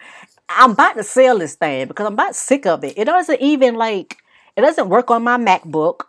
I'm 0.53 0.73
about 0.73 0.95
to 0.95 1.05
sell 1.05 1.39
this 1.39 1.55
thing 1.55 1.87
because 1.87 2.07
I'm 2.07 2.15
about 2.15 2.35
sick 2.35 2.67
of 2.67 2.83
it. 2.85 2.99
It 2.99 3.05
doesn't 3.05 3.41
even 3.41 3.77
like 3.77 4.19
it 4.57 4.63
doesn't 4.63 4.89
work 4.89 5.11
on 5.11 5.23
my 5.23 5.39
MacBook 5.39 6.03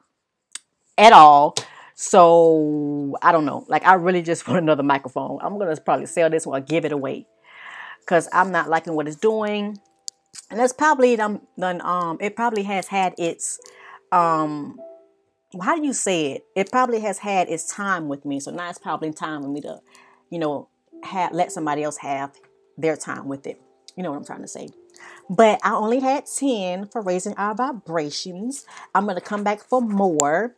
at 0.97 1.13
all. 1.13 1.55
So 1.93 3.17
I 3.21 3.31
don't 3.31 3.45
know. 3.45 3.65
Like 3.67 3.85
I 3.85 3.93
really 3.93 4.23
just 4.23 4.47
want 4.47 4.59
another 4.59 4.83
microphone. 4.83 5.39
I'm 5.41 5.57
gonna 5.59 5.75
probably 5.77 6.07
sell 6.07 6.29
this 6.29 6.47
one 6.47 6.63
give 6.63 6.85
it 6.85 6.91
away 6.91 7.27
because 7.99 8.27
I'm 8.33 8.51
not 8.51 8.69
liking 8.69 8.93
what 8.93 9.07
it's 9.07 9.17
doing. 9.17 9.79
And 10.49 10.59
that's 10.59 10.73
probably 10.73 11.15
done 11.15 11.41
um 11.59 12.17
it 12.19 12.35
probably 12.35 12.63
has 12.63 12.87
had 12.87 13.13
its 13.17 13.59
um 14.11 14.79
how 15.61 15.75
do 15.75 15.85
you 15.85 15.93
say 15.93 16.31
it? 16.31 16.45
It 16.55 16.71
probably 16.71 17.01
has 17.01 17.19
had 17.19 17.49
its 17.49 17.73
time 17.73 18.07
with 18.07 18.25
me. 18.25 18.39
So 18.39 18.51
now 18.51 18.69
it's 18.69 18.79
probably 18.79 19.11
time 19.11 19.43
for 19.43 19.49
me 19.49 19.61
to, 19.61 19.81
you 20.29 20.39
know, 20.39 20.69
have 21.03 21.33
let 21.33 21.51
somebody 21.51 21.83
else 21.83 21.97
have 21.97 22.31
their 22.77 22.95
time 22.95 23.27
with 23.27 23.45
it. 23.45 23.61
You 23.95 24.03
know 24.03 24.11
what 24.11 24.17
I'm 24.17 24.25
trying 24.25 24.41
to 24.41 24.47
say. 24.47 24.69
But 25.29 25.59
I 25.63 25.73
only 25.73 25.99
had 25.99 26.25
10 26.25 26.87
for 26.87 27.01
raising 27.01 27.33
our 27.35 27.55
vibrations. 27.55 28.65
I'm 28.93 29.05
gonna 29.05 29.21
come 29.21 29.43
back 29.43 29.61
for 29.61 29.81
more. 29.81 30.55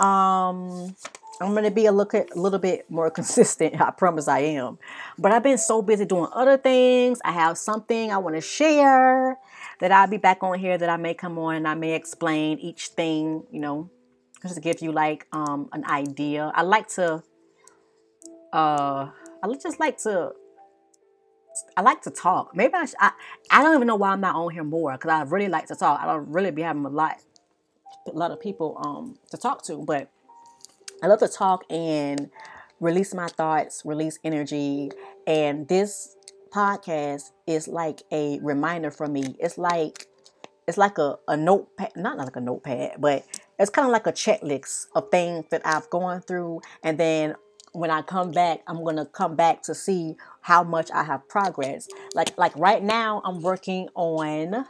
Um, 0.00 0.96
I'm 1.40 1.52
going 1.52 1.64
to 1.64 1.70
be 1.70 1.86
a 1.86 1.92
little, 1.92 2.20
a 2.20 2.38
little 2.38 2.58
bit 2.58 2.90
more 2.90 3.10
consistent. 3.18 3.80
I 3.80 3.90
promise 3.90 4.28
I 4.28 4.40
am. 4.40 4.78
But 5.18 5.32
I've 5.32 5.42
been 5.42 5.58
so 5.58 5.82
busy 5.82 6.04
doing 6.04 6.28
other 6.32 6.56
things. 6.56 7.20
I 7.24 7.32
have 7.32 7.58
something 7.58 8.12
I 8.12 8.18
want 8.18 8.36
to 8.36 8.40
share 8.40 9.38
that 9.80 9.92
I'll 9.92 10.06
be 10.06 10.16
back 10.16 10.42
on 10.42 10.58
here 10.58 10.78
that 10.78 10.88
I 10.88 10.96
may 10.96 11.14
come 11.14 11.38
on 11.38 11.56
and 11.56 11.68
I 11.68 11.74
may 11.74 11.94
explain 11.94 12.58
each 12.58 12.88
thing, 12.88 13.44
you 13.50 13.60
know, 13.60 13.90
just 14.42 14.54
to 14.54 14.60
give 14.60 14.80
you 14.80 14.92
like 14.92 15.26
um 15.32 15.68
an 15.72 15.84
idea. 15.84 16.52
I 16.54 16.62
like 16.62 16.88
to 16.90 17.22
uh 18.52 19.10
I 19.42 19.54
just 19.60 19.80
like 19.80 19.98
to 20.02 20.32
I 21.76 21.82
like 21.82 22.02
to 22.02 22.10
talk. 22.10 22.54
Maybe 22.54 22.74
I, 22.74 22.86
sh- 22.86 22.94
I 22.98 23.12
I 23.50 23.62
don't 23.62 23.74
even 23.74 23.86
know 23.86 23.96
why 23.96 24.10
I'm 24.10 24.20
not 24.20 24.34
on 24.34 24.50
here 24.52 24.64
more 24.64 24.92
because 24.92 25.10
I 25.10 25.22
really 25.22 25.48
like 25.48 25.66
to 25.66 25.76
talk. 25.76 26.00
I 26.00 26.06
don't 26.06 26.28
really 26.28 26.50
be 26.50 26.62
having 26.62 26.84
a 26.84 26.88
lot 26.88 27.16
a 28.06 28.10
lot 28.10 28.30
of 28.30 28.40
people 28.40 28.80
um 28.84 29.16
to 29.30 29.36
talk 29.36 29.62
to, 29.64 29.84
but 29.84 30.10
I 31.02 31.06
love 31.06 31.20
to 31.20 31.28
talk 31.28 31.64
and 31.70 32.30
release 32.80 33.14
my 33.14 33.28
thoughts, 33.28 33.82
release 33.84 34.18
energy, 34.24 34.90
and 35.26 35.68
this 35.68 36.16
podcast 36.52 37.30
is 37.46 37.66
like 37.68 38.02
a 38.12 38.38
reminder 38.40 38.90
for 38.90 39.06
me. 39.06 39.36
It's 39.38 39.58
like 39.58 40.06
it's 40.66 40.78
like 40.78 40.98
a, 40.98 41.18
a 41.28 41.36
notepad, 41.36 41.92
not 41.96 42.16
like 42.16 42.36
a 42.36 42.40
notepad, 42.40 42.96
but 42.98 43.24
it's 43.58 43.70
kind 43.70 43.86
of 43.86 43.92
like 43.92 44.06
a 44.06 44.12
checklist 44.12 44.86
of 44.94 45.10
things 45.10 45.46
that 45.50 45.62
I've 45.64 45.88
gone 45.90 46.20
through. 46.22 46.62
And 46.82 46.98
then 46.98 47.34
when 47.74 47.90
I 47.90 48.02
come 48.02 48.30
back, 48.30 48.60
I'm 48.66 48.82
gonna 48.84 49.04
come 49.04 49.34
back 49.34 49.62
to 49.62 49.74
see 49.74 50.16
how 50.40 50.62
much 50.62 50.90
I 50.92 51.02
have 51.02 51.28
progressed. 51.28 51.92
Like 52.14 52.36
like 52.38 52.56
right 52.56 52.82
now, 52.82 53.20
I'm 53.24 53.40
working 53.40 53.88
on 53.94 54.64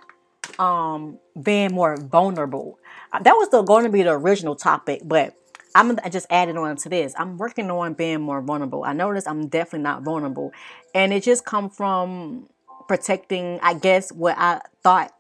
um 0.59 1.19
being 1.41 1.73
more 1.73 1.97
vulnerable. 1.97 2.79
Uh, 3.13 3.21
that 3.21 3.35
was 3.35 3.51
the, 3.51 3.63
going 3.63 3.85
to 3.85 3.91
be 3.91 4.03
the 4.03 4.11
original 4.11 4.57
topic, 4.57 5.03
but 5.05 5.35
I'm 5.75 5.99
just 6.11 6.27
adding 6.31 6.57
on 6.57 6.77
to 6.77 6.89
this. 6.89 7.15
I'm 7.19 7.37
working 7.37 7.71
on 7.71 7.95
being 7.95 8.21
more 8.21 8.41
vulnerable. 8.41 8.85
I 8.85 8.93
notice 8.93 9.27
I'm 9.27 9.49
definitely 9.49 9.81
not 9.81 10.03
vulnerable, 10.03 10.53
and 10.95 11.13
it 11.13 11.23
just 11.23 11.45
come 11.45 11.69
from 11.69 12.49
protecting. 12.89 13.61
I 13.63 13.75
guess 13.75 14.11
what 14.13 14.37
I 14.39 14.61
thought 14.83 15.13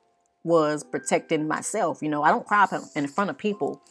was 0.42 0.84
protecting 0.84 1.48
myself. 1.48 2.02
You 2.02 2.08
know, 2.08 2.22
I 2.22 2.30
don't 2.30 2.46
cry 2.46 2.66
in 2.94 3.08
front 3.08 3.30
of 3.30 3.38
people. 3.38 3.82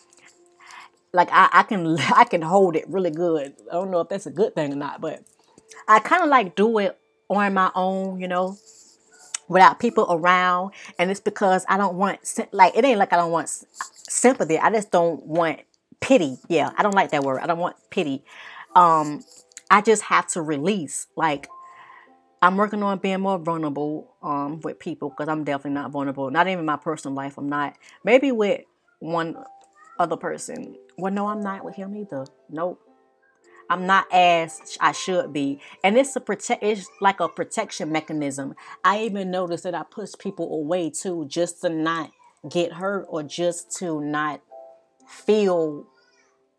Like 1.13 1.29
I, 1.31 1.49
I 1.51 1.63
can, 1.63 1.97
I 2.15 2.25
can 2.25 2.41
hold 2.41 2.75
it 2.75 2.85
really 2.89 3.11
good. 3.11 3.55
I 3.71 3.75
don't 3.75 3.91
know 3.91 4.01
if 4.01 4.09
that's 4.09 4.25
a 4.25 4.31
good 4.31 4.55
thing 4.55 4.73
or 4.73 4.77
not, 4.77 5.01
but 5.01 5.23
I 5.87 5.99
kind 5.99 6.23
of 6.23 6.29
like 6.29 6.55
do 6.55 6.77
it 6.79 6.97
on 7.29 7.53
my 7.53 7.71
own. 7.75 8.19
You 8.19 8.27
know, 8.27 8.57
without 9.47 9.79
people 9.79 10.07
around. 10.09 10.73
And 10.99 11.11
it's 11.11 11.19
because 11.19 11.65
i 11.69 11.77
don't 11.77 11.95
want 11.95 12.19
like 12.51 12.75
it 12.75 12.85
ain't 12.85 12.99
like 12.99 13.13
i 13.13 13.17
don't 13.17 13.31
want 13.31 13.49
sympathy. 14.09 14.57
I 14.57 14.71
just 14.71 14.91
don't 14.91 15.25
want 15.25 15.61
pity. 16.01 16.37
Yeah 16.49 16.71
i 16.77 16.83
don't 16.83 16.95
like 16.95 17.11
that 17.11 17.23
word. 17.23 17.39
I 17.41 17.47
don't 17.47 17.59
want 17.59 17.75
pity. 17.89 18.23
Um 18.75 19.23
i 19.69 19.81
just 19.81 20.03
have 20.03 20.27
to 20.29 20.41
release. 20.41 21.07
Like 21.15 21.47
i'm 22.41 22.57
working 22.57 22.83
on 22.83 22.97
being 22.97 23.21
more 23.21 23.37
vulnerable 23.39 24.13
um 24.21 24.59
with 24.61 24.79
people 24.79 25.09
because 25.09 25.29
i'm 25.29 25.43
definitely 25.43 25.71
not 25.71 25.91
vulnerable. 25.91 26.29
Not 26.31 26.47
even 26.47 26.65
my 26.65 26.77
personal 26.77 27.15
life. 27.15 27.37
I'm 27.37 27.49
not. 27.49 27.75
Maybe 28.03 28.31
with 28.31 28.61
one 28.99 29.35
other 29.99 30.17
person 30.17 30.75
well 30.97 31.11
no 31.11 31.27
i'm 31.27 31.41
not 31.41 31.63
with 31.63 31.75
him 31.75 31.95
either 31.95 32.25
nope 32.49 32.79
I'm 33.69 33.85
not 33.87 34.05
as 34.11 34.77
I 34.79 34.91
should 34.91 35.33
be. 35.33 35.59
And 35.83 35.97
it's 35.97 36.15
a 36.15 36.19
protect 36.21 36.63
it's 36.63 36.87
like 37.01 37.19
a 37.19 37.29
protection 37.29 37.91
mechanism. 37.91 38.55
I 38.83 39.03
even 39.03 39.31
noticed 39.31 39.63
that 39.63 39.75
I 39.75 39.83
push 39.83 40.11
people 40.17 40.53
away 40.53 40.89
too 40.89 41.25
just 41.27 41.61
to 41.61 41.69
not 41.69 42.11
get 42.49 42.73
hurt 42.73 43.05
or 43.09 43.23
just 43.23 43.71
to 43.77 44.01
not 44.01 44.41
feel 45.07 45.87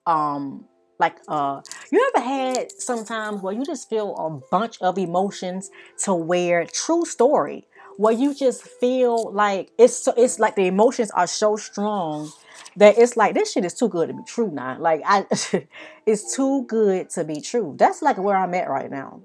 um 0.07 0.65
like 0.99 1.17
uh 1.29 1.61
You 1.91 2.13
ever 2.15 2.25
had 2.25 2.73
sometimes 2.73 3.43
where 3.43 3.55
you 3.55 3.65
just 3.65 3.89
feel 3.89 4.15
a 4.17 4.31
bunch 4.51 4.79
of 4.81 4.99
emotions 4.99 5.71
to 6.05 6.15
where 6.15 6.67
true 6.67 7.05
story, 7.05 7.67
where 7.97 8.15
you 8.15 8.35
just 8.35 8.63
feel 8.63 9.33
like 9.33 9.71
it's 9.79 9.97
so 9.97 10.15
it's 10.17 10.39
like 10.39 10.57
the 10.57 10.67
emotions 10.67 11.11
are 11.13 11.27
so 11.27 11.57
strong 11.57 12.31
that 12.77 12.99
it's 12.99 13.17
like 13.17 13.35
this 13.35 13.53
shit 13.53 13.65
is 13.65 13.75
too 13.75 13.89
good 13.89 14.09
to 14.09 14.15
be 14.15 14.23
true 14.27 14.51
now. 14.51 14.79
Like 14.79 15.03
I 15.05 15.27
it's 16.07 16.35
too 16.35 16.65
good 16.67 17.11
to 17.11 17.25
be 17.25 17.41
true. 17.41 17.75
That's 17.79 18.03
like 18.03 18.19
where 18.19 18.37
I'm 18.37 18.55
at 18.55 18.69
right 18.69 18.91
now. 18.91 19.21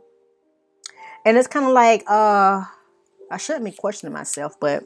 And 1.25 1.37
it's 1.37 1.47
kind 1.47 1.65
of 1.65 1.71
like 1.71 2.03
uh 2.07 2.63
I 3.31 3.37
shouldn't 3.37 3.65
be 3.65 3.71
questioning 3.71 4.13
myself, 4.13 4.59
but 4.59 4.83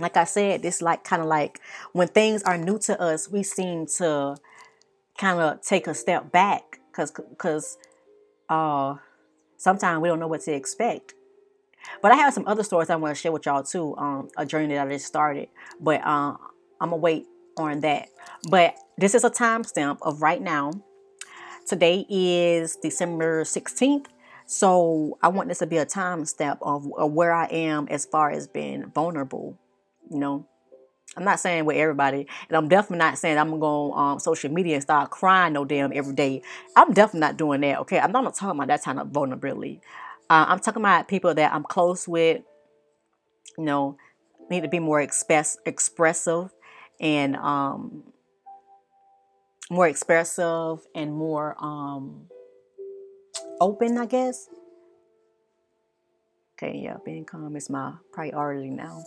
like 0.00 0.16
I 0.16 0.24
said, 0.24 0.62
this 0.62 0.80
like 0.80 1.02
kind 1.04 1.22
of 1.22 1.28
like 1.28 1.60
when 1.92 2.08
things 2.08 2.42
are 2.44 2.56
new 2.56 2.78
to 2.80 3.00
us, 3.00 3.28
we 3.28 3.42
seem 3.42 3.86
to 3.98 4.36
kind 5.18 5.40
of 5.40 5.60
take 5.62 5.86
a 5.86 5.94
step 5.94 6.30
back 6.30 6.80
because 6.90 7.10
because 7.10 7.78
uh 8.48 8.96
sometimes 9.56 10.00
we 10.00 10.08
don't 10.08 10.20
know 10.20 10.28
what 10.28 10.42
to 10.42 10.52
expect. 10.52 11.14
But 12.02 12.12
I 12.12 12.16
have 12.16 12.34
some 12.34 12.46
other 12.46 12.62
stories 12.62 12.90
I 12.90 12.96
want 12.96 13.16
to 13.16 13.20
share 13.20 13.32
with 13.32 13.46
y'all 13.46 13.62
too. 13.62 13.96
Um, 13.96 14.28
a 14.36 14.44
journey 14.44 14.74
that 14.74 14.86
I 14.86 14.90
just 14.90 15.06
started, 15.06 15.48
but 15.80 16.00
uh, 16.04 16.36
I'm 16.80 16.90
gonna 16.90 16.96
wait 16.96 17.26
on 17.58 17.80
that. 17.80 18.08
But 18.50 18.74
this 18.96 19.14
is 19.14 19.24
a 19.24 19.30
timestamp 19.30 19.98
of 20.02 20.22
right 20.22 20.40
now. 20.40 20.72
Today 21.66 22.06
is 22.08 22.76
December 22.76 23.44
16th. 23.44 24.06
So 24.46 25.18
I 25.22 25.28
want 25.28 25.48
this 25.48 25.58
to 25.58 25.66
be 25.66 25.76
a 25.76 25.84
timestamp 25.84 26.58
of, 26.62 26.90
of 26.96 27.12
where 27.12 27.34
I 27.34 27.44
am 27.46 27.86
as 27.90 28.06
far 28.06 28.30
as 28.30 28.46
being 28.46 28.86
vulnerable. 28.86 29.58
You 30.10 30.18
know, 30.18 30.46
I'm 31.16 31.24
not 31.24 31.40
saying 31.40 31.64
with 31.66 31.76
everybody, 31.76 32.26
and 32.48 32.56
I'm 32.56 32.68
definitely 32.68 32.98
not 32.98 33.18
saying 33.18 33.36
I'm 33.36 33.50
gonna 33.50 33.60
go 33.60 33.92
on 33.92 34.12
um, 34.12 34.18
social 34.18 34.50
media 34.50 34.74
and 34.74 34.82
start 34.82 35.10
crying 35.10 35.52
no 35.52 35.64
damn 35.64 35.92
every 35.92 36.14
day. 36.14 36.42
I'm 36.76 36.92
definitely 36.92 37.20
not 37.20 37.36
doing 37.36 37.60
that. 37.62 37.80
Okay, 37.80 37.98
I'm 37.98 38.12
not 38.12 38.34
talking 38.34 38.56
about 38.56 38.68
that 38.68 38.82
kind 38.82 38.98
of 38.98 39.08
vulnerability. 39.08 39.80
Uh, 40.30 40.46
I'm 40.48 40.60
talking 40.60 40.82
about 40.82 41.08
people 41.08 41.34
that 41.34 41.52
I'm 41.52 41.64
close 41.64 42.08
with. 42.08 42.42
You 43.58 43.64
know, 43.64 43.98
need 44.50 44.62
to 44.62 44.68
be 44.68 44.78
more 44.78 45.00
express 45.00 45.58
expressive 45.66 46.50
and 47.00 47.36
um, 47.36 48.04
more 49.70 49.88
expressive 49.88 50.80
and 50.94 51.12
more 51.12 51.56
um, 51.58 52.26
open, 53.60 53.98
I 53.98 54.06
guess. 54.06 54.48
Okay, 56.56 56.78
yeah, 56.78 56.96
being 57.04 57.24
calm 57.24 57.54
is 57.54 57.70
my 57.70 57.92
priority 58.12 58.70
now. 58.70 59.04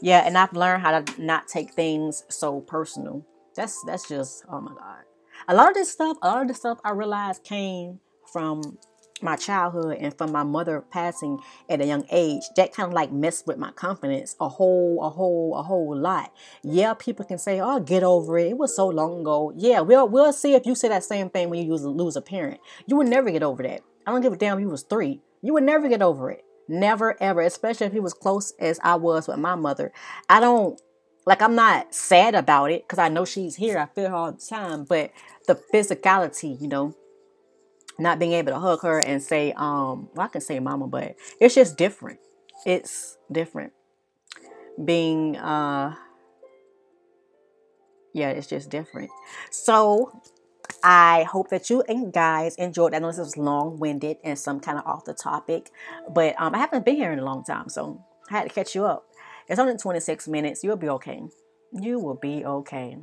Yeah, 0.00 0.26
and 0.26 0.38
I've 0.38 0.52
learned 0.52 0.82
how 0.82 1.00
to 1.00 1.22
not 1.22 1.48
take 1.48 1.72
things 1.72 2.24
so 2.28 2.60
personal. 2.60 3.26
That's 3.56 3.82
that's 3.84 4.08
just 4.08 4.44
oh 4.50 4.60
my 4.60 4.72
god. 4.72 5.04
A 5.48 5.54
lot 5.54 5.68
of 5.68 5.74
this 5.74 5.90
stuff, 5.90 6.16
a 6.22 6.28
lot 6.28 6.42
of 6.42 6.48
this 6.48 6.58
stuff 6.58 6.78
I 6.84 6.92
realized 6.92 7.42
came 7.42 7.98
from 8.32 8.78
my 9.24 9.36
childhood 9.36 9.96
and 9.98 10.16
from 10.16 10.30
my 10.30 10.42
mother 10.42 10.84
passing 10.90 11.40
at 11.68 11.80
a 11.80 11.86
young 11.86 12.04
age, 12.10 12.42
that 12.56 12.72
kind 12.72 12.88
of 12.88 12.92
like 12.92 13.10
messed 13.10 13.46
with 13.46 13.58
my 13.58 13.70
confidence 13.72 14.36
a 14.40 14.48
whole, 14.48 15.02
a 15.02 15.10
whole, 15.10 15.56
a 15.56 15.62
whole 15.62 15.96
lot. 15.96 16.32
Yeah, 16.62 16.94
people 16.94 17.24
can 17.24 17.38
say, 17.38 17.60
"Oh, 17.60 17.80
get 17.80 18.02
over 18.02 18.38
it. 18.38 18.48
It 18.48 18.58
was 18.58 18.76
so 18.76 18.86
long 18.86 19.20
ago." 19.20 19.52
Yeah, 19.56 19.80
we'll 19.80 20.08
we'll 20.08 20.32
see 20.32 20.54
if 20.54 20.66
you 20.66 20.74
say 20.74 20.88
that 20.88 21.04
same 21.04 21.30
thing 21.30 21.50
when 21.50 21.66
you 21.66 21.74
lose 21.74 22.16
a 22.16 22.22
parent. 22.22 22.60
You 22.86 22.96
would 22.96 23.08
never 23.08 23.30
get 23.30 23.42
over 23.42 23.62
that. 23.62 23.80
I 24.06 24.12
don't 24.12 24.20
give 24.20 24.32
a 24.32 24.36
damn 24.36 24.58
if 24.58 24.62
you 24.62 24.68
was 24.68 24.82
three. 24.82 25.20
You 25.42 25.54
would 25.54 25.64
never 25.64 25.88
get 25.88 26.02
over 26.02 26.30
it. 26.30 26.44
Never 26.68 27.20
ever, 27.22 27.40
especially 27.40 27.86
if 27.86 27.92
he 27.92 28.00
was 28.00 28.14
close 28.14 28.52
as 28.58 28.78
I 28.82 28.94
was 28.96 29.28
with 29.28 29.38
my 29.38 29.54
mother. 29.54 29.92
I 30.28 30.40
don't 30.40 30.80
like 31.26 31.42
I'm 31.42 31.54
not 31.54 31.94
sad 31.94 32.34
about 32.34 32.70
it 32.70 32.84
because 32.84 32.98
I 32.98 33.08
know 33.08 33.24
she's 33.24 33.56
here. 33.56 33.78
I 33.78 33.86
feel 33.86 34.10
her 34.10 34.14
all 34.14 34.32
the 34.32 34.38
time, 34.38 34.84
but 34.84 35.10
the 35.46 35.54
physicality, 35.54 36.60
you 36.60 36.68
know, 36.68 36.94
not 37.98 38.18
being 38.18 38.32
able 38.32 38.52
to 38.52 38.58
hug 38.58 38.82
her 38.82 38.98
and 38.98 39.22
say, 39.22 39.52
um, 39.52 40.08
well, 40.14 40.26
I 40.26 40.28
can 40.28 40.40
say 40.40 40.58
mama, 40.60 40.86
but 40.86 41.16
it's 41.40 41.54
just 41.54 41.76
different. 41.76 42.20
It's 42.66 43.18
different. 43.30 43.72
Being, 44.82 45.36
uh, 45.36 45.94
yeah, 48.12 48.30
it's 48.30 48.46
just 48.46 48.70
different. 48.70 49.10
So 49.50 50.22
I 50.82 51.24
hope 51.24 51.50
that 51.50 51.70
you 51.70 51.82
and 51.88 52.12
guys 52.12 52.56
enjoyed. 52.56 52.94
I 52.94 52.98
know 52.98 53.08
this 53.08 53.18
was 53.18 53.36
long 53.36 53.78
winded 53.78 54.18
and 54.24 54.38
some 54.38 54.60
kind 54.60 54.78
of 54.78 54.86
off 54.86 55.04
the 55.04 55.14
topic, 55.14 55.70
but 56.12 56.34
um, 56.40 56.54
I 56.54 56.58
haven't 56.58 56.84
been 56.84 56.96
here 56.96 57.12
in 57.12 57.18
a 57.18 57.24
long 57.24 57.44
time, 57.44 57.68
so 57.68 58.04
I 58.30 58.38
had 58.38 58.48
to 58.48 58.54
catch 58.54 58.74
you 58.74 58.84
up. 58.84 59.06
It's 59.48 59.58
only 59.58 59.76
26 59.76 60.26
minutes. 60.28 60.64
You'll 60.64 60.76
be 60.76 60.88
okay. 60.88 61.22
You 61.72 61.98
will 61.98 62.14
be 62.14 62.44
okay. 62.44 62.98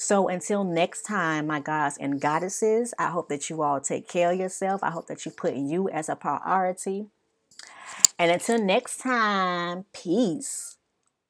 So 0.00 0.28
until 0.28 0.62
next 0.62 1.02
time, 1.02 1.48
my 1.48 1.58
gods 1.58 1.98
and 1.98 2.20
goddesses, 2.20 2.94
I 3.00 3.08
hope 3.08 3.28
that 3.30 3.50
you 3.50 3.62
all 3.62 3.80
take 3.80 4.08
care 4.08 4.30
of 4.30 4.38
yourself. 4.38 4.80
I 4.84 4.92
hope 4.92 5.08
that 5.08 5.26
you 5.26 5.32
put 5.32 5.54
you 5.54 5.88
as 5.88 6.08
a 6.08 6.14
priority. 6.14 7.06
And 8.16 8.30
until 8.30 8.62
next 8.62 8.98
time, 8.98 9.86
peace. 9.92 10.77